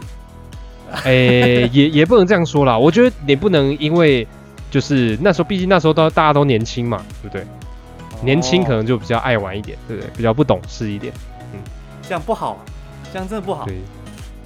[1.04, 2.78] 哎、也也不能这样说啦。
[2.78, 4.28] 我觉得你不能因为
[4.72, 7.46] 就是那时候，毕竟那时候都大家都年轻嘛，对不对？
[8.22, 10.10] 年轻可哦能就比较爱玩一点，对不对？
[10.18, 11.14] 比较不懂事一点，
[11.54, 11.60] 嗯
[12.02, 12.60] 这样不好啊，
[13.12, 13.66] 这样真的不好。
[13.66, 13.78] 对，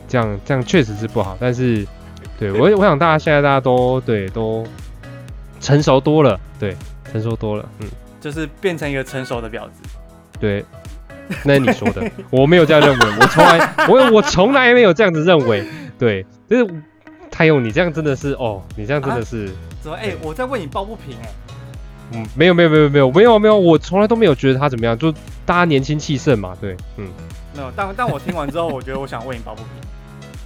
[0.08, 1.38] 这样这样确实是不好。
[1.40, 1.86] 但是，
[2.40, 4.66] 对我我想大家现在大家都对都
[5.60, 6.76] 成熟多了，对，
[7.12, 7.88] 成熟多了，嗯，
[8.20, 9.82] 就是变成一个成熟的婊子。
[10.40, 10.64] 对。
[11.46, 15.66] 那是你说的， 我没有这样认为，我从来我我从来没有这样子认为，
[15.98, 16.74] 对，就是
[17.32, 19.50] 太用你这样真的是哦，你这样真的是。
[19.82, 19.96] 怎么？
[19.96, 21.30] 哎、我在为你抱不平哎、
[22.14, 25.12] 嗯，没有没有没有没有没有没有，我从来都没有觉得他怎么样，就
[25.46, 27.08] 大家年轻气盛嘛，对，嗯，
[27.56, 29.70] 没有，但但我听完之后，我觉得我想为你抱不平。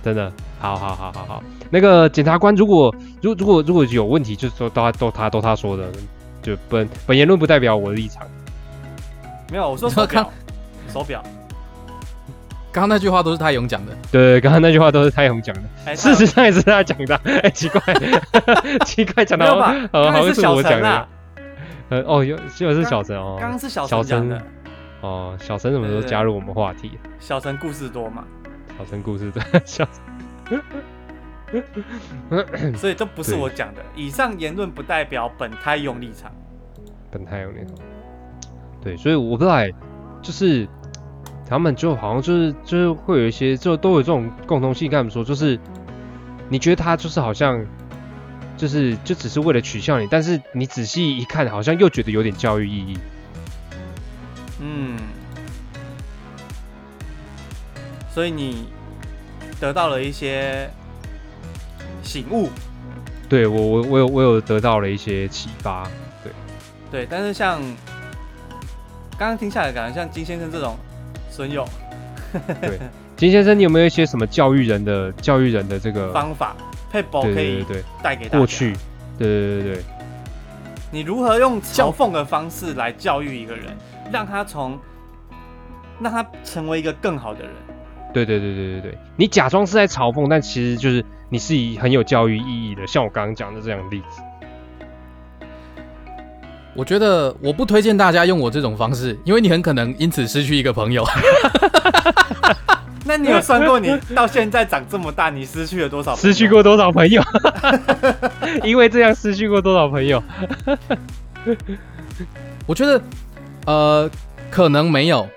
[0.03, 5.83] 真的，好好好好好，那个检察官如果如如果如果有问题，就是说都他都他都他说的，
[6.41, 8.25] 就本本言论不代表我的立场，
[9.51, 10.31] 没有，我说手表，
[10.93, 11.21] 手表。
[12.71, 17.81] 刚刚那句话都是泰勇讲的，对，刚刚那句话都是泰勇讲的，哎、事实上也是他讲的，哎，奇怪，
[18.85, 19.89] 奇怪，讲到没有吧？
[19.91, 21.07] 呃，刚才是小好像是我讲的
[21.89, 24.45] 呃，哦，有就是小陈哦，刚刚是小小陈陈讲的。
[25.01, 26.97] 哦，小陈什么时候加入我们话题？
[27.19, 28.25] 小陈故事多嘛，
[28.77, 29.87] 小陈故事多小
[32.75, 33.81] 所以这不是我讲的。
[33.95, 36.31] 以上言论不代表本台用立场。
[37.09, 37.75] 本太用立场。
[38.81, 39.71] 对，所以我不知道哎，
[40.21, 40.67] 就是
[41.47, 45.57] 他们就好像就是就是会有一些就都有这种共同性，跟他们说就是
[46.49, 47.65] 你觉得他就是好像
[48.57, 52.97] 就是就只是为了取笑你，但是你仔细一看，好像又觉得有点教育意义。
[54.59, 54.97] 嗯，
[58.11, 58.67] 所以你
[59.59, 60.67] 得到了一些
[62.01, 62.49] 醒悟。
[63.29, 65.87] 对我，我我有我有得到了一些启发。
[66.23, 66.31] 对，
[66.89, 67.61] 对，但是像
[69.17, 70.75] 刚刚听下来，感觉像金先生这种
[71.29, 71.67] 损友。
[72.59, 72.79] 对，
[73.15, 76.55] 金先生，你有没有一些什么教育人的教育人的这个方法？
[76.91, 77.65] 配宝可以
[78.01, 78.73] 带给过去。
[79.17, 79.83] 对对对对。
[80.89, 83.65] 你如何用嘲讽的方式来教育一个人？
[84.09, 84.79] 让他从，
[85.99, 87.51] 让他成为一个更好的人。
[88.13, 94.21] 对对对对对对，你假装是在嘲讽，但其实就是你是以很有教育意义的，像我刚刚讲的这样的例子。
[96.73, 101.03] 我觉得我不推荐大家用我这种方式，因为你很可能因此失去一个朋友。
[103.05, 106.15] 那你有算过你到现在长这么大，你失去了多少？
[106.15, 107.21] 失去过多少朋友？
[108.63, 110.21] 因为这样失去过多少朋友？
[112.65, 113.01] 我觉得。
[113.65, 114.09] 呃，
[114.49, 115.27] 可能没有，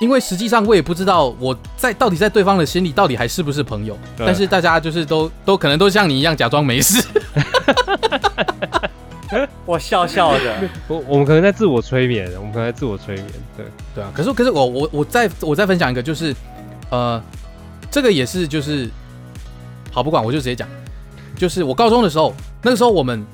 [0.00, 3.98] 因为实际上我也不知道我在到底在对方的心里到底还是不是朋友。
[4.16, 7.04] 但是大家就是都都可能都像你一样假装没事。
[9.66, 13.26] 我笑笑的， 我我们可能在自我催眠，我们可能在自我催眠。
[13.56, 16.34] 对对啊，可是可是我我我再我再分享一个，就是
[16.90, 17.22] 呃，
[17.90, 18.88] 这个也是就是
[19.92, 20.68] 好不管我就直接讲，
[21.36, 23.24] 就是我高中的时候，那个时候我们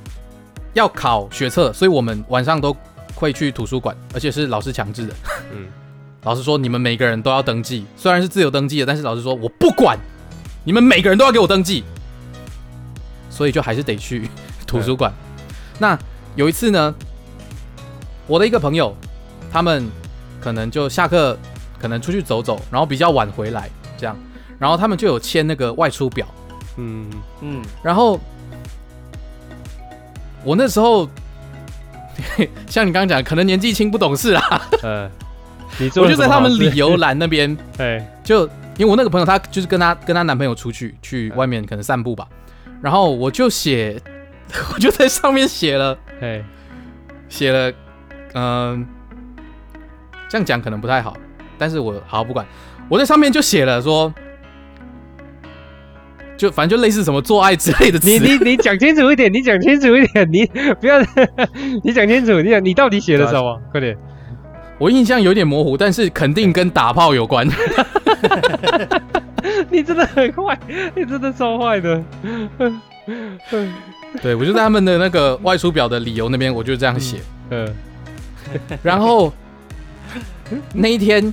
[0.74, 2.76] 要考学测，所以我们晚上都。
[3.14, 5.14] 会去图书馆，而且是老师强制的。
[5.53, 5.66] 嗯，
[6.24, 9.97] 老师说你们每个人都要登记，虽然是自由登记的，但是老师说我不管，
[10.64, 11.84] 你们每个人都要给我登记，
[13.30, 14.28] 所以就还是得去
[14.66, 15.12] 图书馆。
[15.79, 15.99] 那
[16.37, 16.95] 有一次呢，
[18.27, 18.95] 我的一个朋友，
[19.51, 19.87] 他们
[20.41, 21.39] 可能就下课，
[21.81, 24.16] 可能出去走走，然后比较晚回来，这样，
[24.59, 26.27] 然后他们就有签那个外出表。
[26.77, 27.11] 嗯
[27.41, 28.18] 嗯，然后
[30.45, 31.09] 我那时候。
[32.68, 34.68] 像你刚刚讲，可能年纪轻不懂事啦。
[34.83, 35.11] 嗯，
[35.97, 38.47] 我就在他们理由栏那边， 哎，就
[38.77, 42.29] 因为我那个朋友，他就是跟他跟他男朋友出去去外面可能散步吧，
[42.83, 43.99] 然后我就写，
[44.74, 46.44] 我就在上面写了，哎，
[47.28, 47.72] 写了，
[48.34, 48.86] 嗯，
[50.28, 51.16] 这样讲可能不太好，
[51.59, 52.46] 但是我好不管，
[52.88, 54.12] 我在上面就写了说。
[56.34, 60.44] 就反正就类似什么做爱之类的词，你你你讲清楚一点，你讲清楚一点，你
[60.80, 60.98] 不要，
[61.84, 63.62] 你讲清楚，你讲你到底写了什么？
[63.70, 63.96] 快点，
[64.78, 67.46] 我印象有点模糊，但是肯定跟打炮有关。
[69.70, 70.59] 你真的很坏，
[70.96, 72.03] 你真的超坏的。
[74.21, 77.19] 对，我就在他们的那个外出表的理由那边，我就这样写。
[77.51, 77.75] 嗯，
[78.83, 79.33] 然后
[80.75, 81.33] 那一天。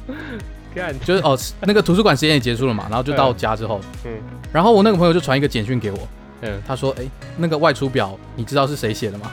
[1.04, 4.12] 就是哦，那个图书馆时间也结束了嘛，然后就到家之后，嗯，
[4.54, 6.08] 然后我那个朋友就传一个简讯给我，
[6.40, 7.04] 嗯，他说，哎，
[7.36, 9.30] 那个外出表你知道是谁写的吗？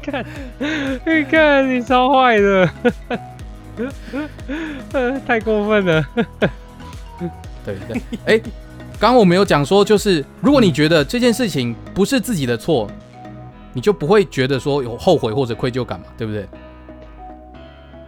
[0.00, 0.24] 看，
[0.60, 2.70] 你看你超坏的，
[5.26, 6.06] 太过分了。
[7.64, 8.52] 对对，哎，刚
[9.02, 12.88] 刚我没有讲说，就是如果你觉得这件事情不是自己的错，
[13.72, 16.48] 你就不会觉得说有后悔或者愧疚感嘛，对不对？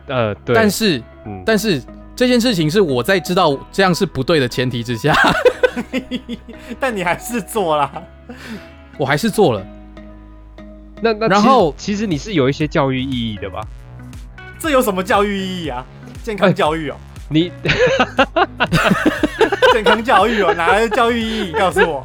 [0.06, 1.02] 呃，对，但是，
[1.44, 1.82] 但是
[2.14, 5.12] 这件事情是我在知道这样是不对的前提之下，
[6.78, 8.04] 但你还是做了，
[8.96, 9.66] 我还是做了。
[11.02, 13.60] 那那然后其实你是有一些教育意义的吧？
[14.60, 15.84] 这有什么教育意义啊？
[16.22, 16.96] 健康教育哦，
[17.28, 17.50] 你
[19.72, 21.52] 健康教育哦，哪来的教育意义？
[21.52, 22.04] 告诉我，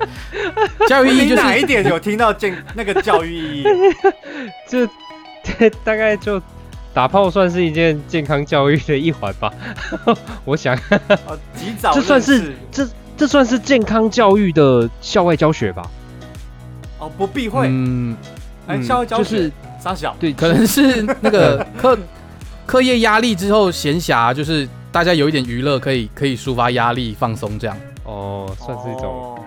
[0.87, 3.65] 教育意义就是哪一点有听到健那个教育意义？
[4.67, 4.87] 这
[5.83, 6.41] 大概就。
[6.91, 9.53] 打炮算是一件健康教育的一环吧，
[10.43, 10.75] 我想。
[11.55, 15.83] 及早，这算是这这算是健康教育的校外教学吧？
[16.97, 17.67] 哦，不避讳。
[17.69, 18.17] 嗯，
[18.67, 20.15] 哎，校外教学就是傻小。
[20.19, 21.97] 对，可能是那个课
[22.65, 27.77] 课业压力之后闲暇，就是大家有一点娱乐，可以可以抒发压力、放松这样。
[28.03, 29.37] 哦，算是一种。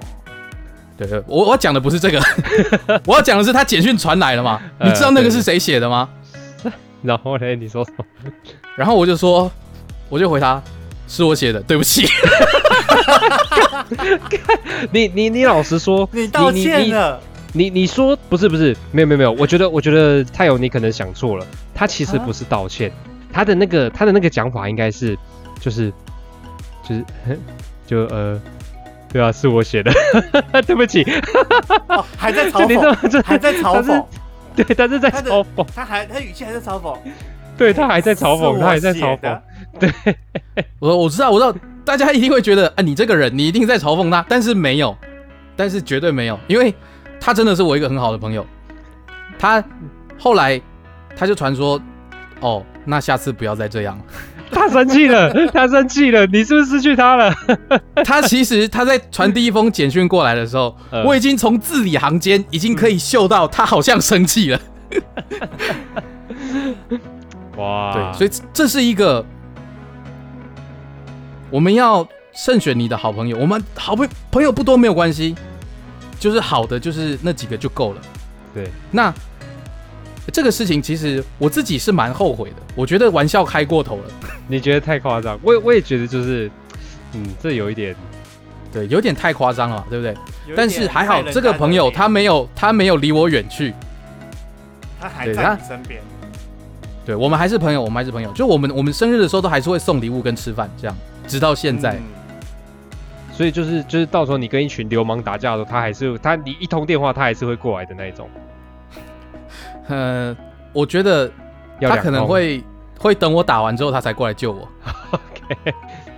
[0.97, 2.21] 对对，我我讲的不是这个，
[3.07, 4.61] 我要讲的是他简讯传来了嘛？
[4.81, 6.09] 你知道那个是谁写的吗？
[7.03, 8.05] 然后嘞，你说什么？
[8.77, 9.51] 然后我就说，
[10.09, 10.63] 我就回他，
[11.09, 12.07] 是我写的，对不起。
[14.93, 17.21] 你你你老实说，你道歉了。
[17.55, 21.47] 你你说不是不是，没有没有没有，我觉得我觉得太有你可能想错了。
[21.75, 22.93] 他其实不是道歉，
[23.33, 25.19] 他的那个他的那个讲法应该是，
[25.61, 25.93] 就是
[26.83, 27.05] 就是
[27.87, 28.41] 就呃，
[29.13, 29.93] 对啊，是我写的，
[30.67, 31.05] 对不起。
[32.17, 34.05] 还在嘲讽， 还在嘲讽。
[34.55, 36.97] 对，他是在嘲讽，他还他语气还在嘲讽，
[37.57, 39.41] 对他还在嘲讽，他还在嘲讽。
[39.81, 39.91] 对，
[40.79, 41.55] 我我知道，我知道，
[41.87, 44.95] 大家一定会觉得，啊，你这个人，你一定在嘲讽他，但是没有，
[45.57, 46.75] 但是绝对没有，因为
[47.19, 48.47] 他真的是我一个很好的朋友。
[49.39, 49.65] 他
[50.19, 50.61] 后来
[51.17, 51.81] 他就传说，
[52.43, 53.99] 哦，那下次不要再这样。
[54.53, 57.35] 他生气了， 他生气了，你是不是失去他了？
[58.05, 64.61] 他其实他在传第一封简讯过来的时候，嗯我已经从字里行间已经可以嗅到他好像生气了。
[67.57, 69.25] 哇，对，所以这这是一个
[71.49, 73.39] 我们要慎选你的好朋友。
[73.39, 75.35] 我们好朋朋友不多没有关系，
[76.19, 78.01] 就是好的就是那几个就够了。
[78.53, 79.13] 对，那
[80.31, 84.05] 这个事情其实我自己是蛮后悔的，我觉得玩笑开过头了，
[84.47, 86.51] 你觉得太夸张，我也我也觉得就是，
[87.15, 87.97] 嗯，这有一点，
[88.73, 90.15] 对，有点太夸张了，对不对？
[90.57, 93.75] 但是还好这个朋友他没有他没有离我远去，
[95.01, 96.01] 他还在身边，
[97.05, 100.97] 对我们还是朋友，我们还是朋友，就我们我们生日的时候都还是会送礼物跟吃饭这样，
[101.27, 101.95] 直到现在。
[101.95, 102.03] 嗯
[103.35, 108.29] 所以就是就是到时候你跟一群流氓打架的时候，他还是他你一通电话，他还是会过来的那一种。
[109.89, 110.37] 呃，
[110.73, 111.31] 我觉得
[111.81, 112.63] 他可能会
[112.99, 114.69] 会等我打完之后，他才过来救我。
[115.11, 115.75] OK，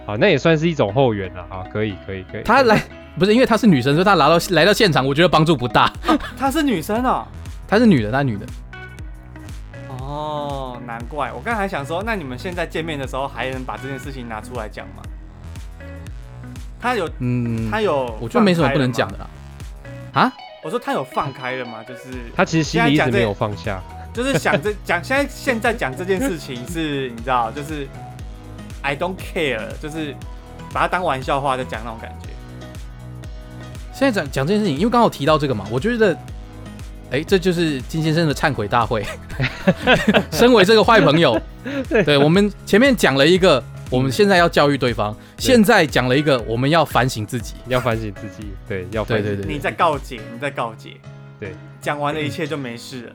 [0.06, 2.42] 好，那也算是一种后援了啊，可以可以可以。
[2.42, 2.80] 他来
[3.18, 5.92] 不是因为她是女生，所以她来到来到现场，我觉得帮助不大。
[6.36, 7.26] 她是女生哦。
[7.66, 8.46] 她是女的，她女的。
[9.88, 15.02] 哦，难怪我刚才还想说，那你们现在见面的时候还能把这件事情拿出来讲吗？
[16.80, 19.16] 他有嗯，他有，我觉得没什么不能讲的。
[19.16, 19.26] 啦。
[20.12, 20.32] 啊？
[20.64, 21.84] 我说他有放开了吗？
[21.86, 22.04] 就是
[22.34, 23.82] 他其实心里一直没有放下。
[24.14, 27.86] 就是想这讲现在现在讲这件事情是，你知道，就是
[28.80, 30.14] I don't care，就是
[30.72, 32.28] 把它当玩笑话在讲那种感觉。
[33.92, 36.16] 现在讲讲这件事情，因为刚好提到这个嘛，我觉得，
[37.10, 39.04] 哎、这就是金先生的忏悔大会。
[40.32, 41.38] 身为这个坏朋友，
[42.06, 47.55] 对我们前面讲了一个，我们现在要教育对方；现在讲了一个，我们要反省自己。
[47.68, 49.26] 要反省自己，对，要反省。
[49.26, 50.97] 对对对你在告诫，你在告诫，
[51.39, 53.12] 对，讲完了一切就没事了。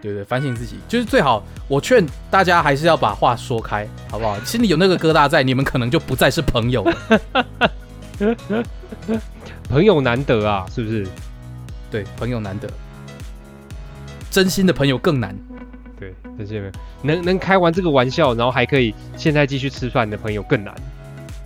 [0.00, 1.42] 对对，反省自己就是最好。
[1.66, 4.38] 我劝大家还是要把话说开，好不好？
[4.44, 7.44] 心里有那个疙瘩在，你们可能就不再是朋友了。
[9.68, 11.06] 朋友难得啊，是不是？
[11.90, 12.68] 对，朋友难得，
[14.30, 15.34] 真心的朋友更难。
[16.36, 16.72] 对，这些
[17.02, 20.74] 能能开完这个玩笑，然后还可以现在继续吃饭的朋友更难。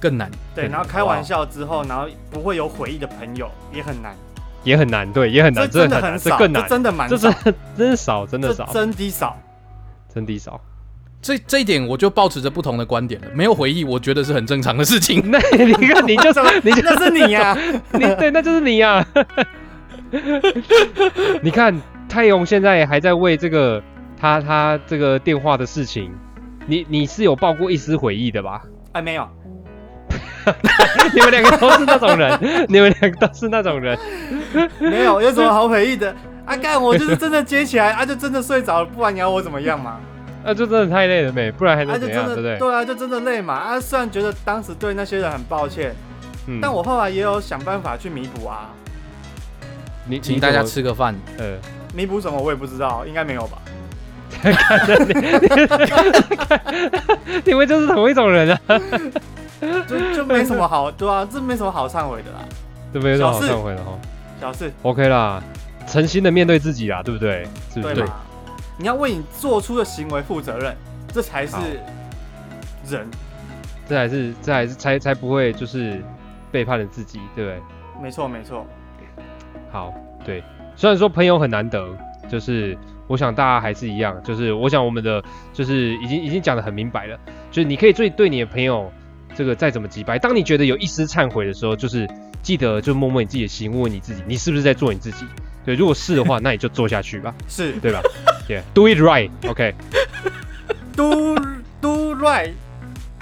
[0.00, 0.30] 更难。
[0.54, 4.14] 对，然后开玩笑之后，然后不会有回忆的朋友也很难，
[4.62, 9.36] 也很难，对，也很难，这真的很少，这更难，真的蛮这是真，真的少，真的少，真的少。
[10.14, 10.60] 真的少。
[11.20, 13.26] 这这一点我就保持着不同的观点了。
[13.34, 15.20] 没有回忆，我觉得是很正常的事情。
[15.28, 16.30] 那 你看，你就
[16.62, 17.58] 你就那是你 呀、
[17.92, 19.04] 你对，那就是你呀、
[21.42, 21.74] 你看
[22.08, 23.82] 太勇现在还在为这个
[24.18, 26.12] 他他这个电话的事情，
[26.66, 28.62] 你你是有抱过一丝悔意的吧？
[28.92, 29.28] 哎，没有，
[31.14, 33.98] 你们两个都是那种人，你们两个都是那种人。
[34.80, 36.14] 没有，有什么好 回忆的？
[36.44, 40.00] 啊，干，我就是真的接起来，啊，就真的睡着了，不然你要我怎么样嘛？
[40.44, 42.58] 那就真的太累了呗，不然还啊，就真能怎样，对不对？
[42.58, 43.54] 对啊，就真的累嘛。
[43.54, 45.94] 啊，虽然觉得当时对那些人很抱歉，
[46.46, 48.70] 嗯但我后来也有想办法去弥补啊。
[50.06, 51.14] 你请大家，吃个饭。
[51.38, 51.56] 呃
[51.94, 53.58] 弥补什么我也不知道，应该没有吧？
[54.42, 54.50] 呃，
[57.44, 58.58] 你们就是同一种人啊，
[59.86, 62.38] 就就没什么好，对啊，这没什么好忏悔的啦，
[62.92, 63.20] 对不对？
[63.22, 63.92] 好忏悔的哈。
[64.40, 65.42] 小事，OK 啦，
[65.86, 67.46] 诚心的面对自己啦，对不对？
[67.74, 67.94] 是不是？
[67.94, 68.14] 对嘛？
[68.78, 70.74] 你要为你做出的行为负责任，
[71.12, 71.56] 这才是
[72.88, 73.06] 人。
[73.88, 76.00] 这还是这还是才才不会就是
[76.52, 77.60] 背叛了自己，对不对？
[78.00, 78.64] 没错，没错。
[79.72, 79.92] 好，
[80.24, 80.44] 对，
[80.76, 81.84] 虽然说朋友很难得，
[82.28, 82.78] 就是
[83.08, 87.18] 我想大家还是一样，就是我想我们的就是已经已经讲得很明白了，
[87.50, 88.92] 就是你可以对对你的朋友
[89.34, 92.08] 这个再怎么击败，当你觉得有一丝忏悔的时候，就是
[92.42, 95.24] 记得就摸摸你自己的心，问问你自己，你是不是在做你自己？
[95.64, 98.00] 对，如果是的话，那你就做下去吧，是对吧
[98.48, 99.74] ？Yeah，do it right，OK，
[100.96, 101.34] do
[101.80, 102.52] do right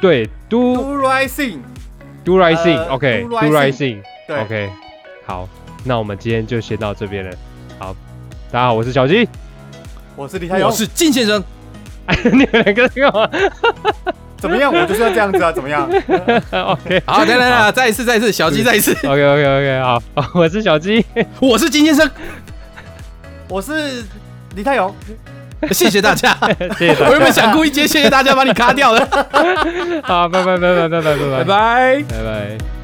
[0.01, 1.59] 对，do do right thing。
[2.25, 4.69] do right 呃 thing，OK，do、right right thing thing，OK，、
[5.25, 5.49] 好，
[5.85, 7.37] 那我们今天就先到这边了。
[7.79, 7.95] 好，
[8.51, 9.29] 大家好，我是小鸡。
[10.17, 11.43] 我是李太勇我，是金先生。
[12.07, 13.29] 哎， 你们两个干嘛
[14.39, 14.73] 怎么样？
[14.73, 15.89] 我就是要这样子啊，怎么样？？
[16.53, 18.93] OK，好，来来来，再一次，再一次，小鸡再一次。
[19.07, 21.05] OK OK OK，好，好我是小鸡，
[21.41, 22.09] 我是金先生，
[23.49, 24.05] 我是
[24.55, 24.95] 李太勇，
[25.73, 26.37] 谢谢大家。
[26.79, 29.09] 谢谢大我原本家，想故意接谢谢大家把你卡掉的，
[30.05, 32.03] 好，拜拜拜拜拜拜拜拜拜拜。
[32.09, 32.76] 拜拜。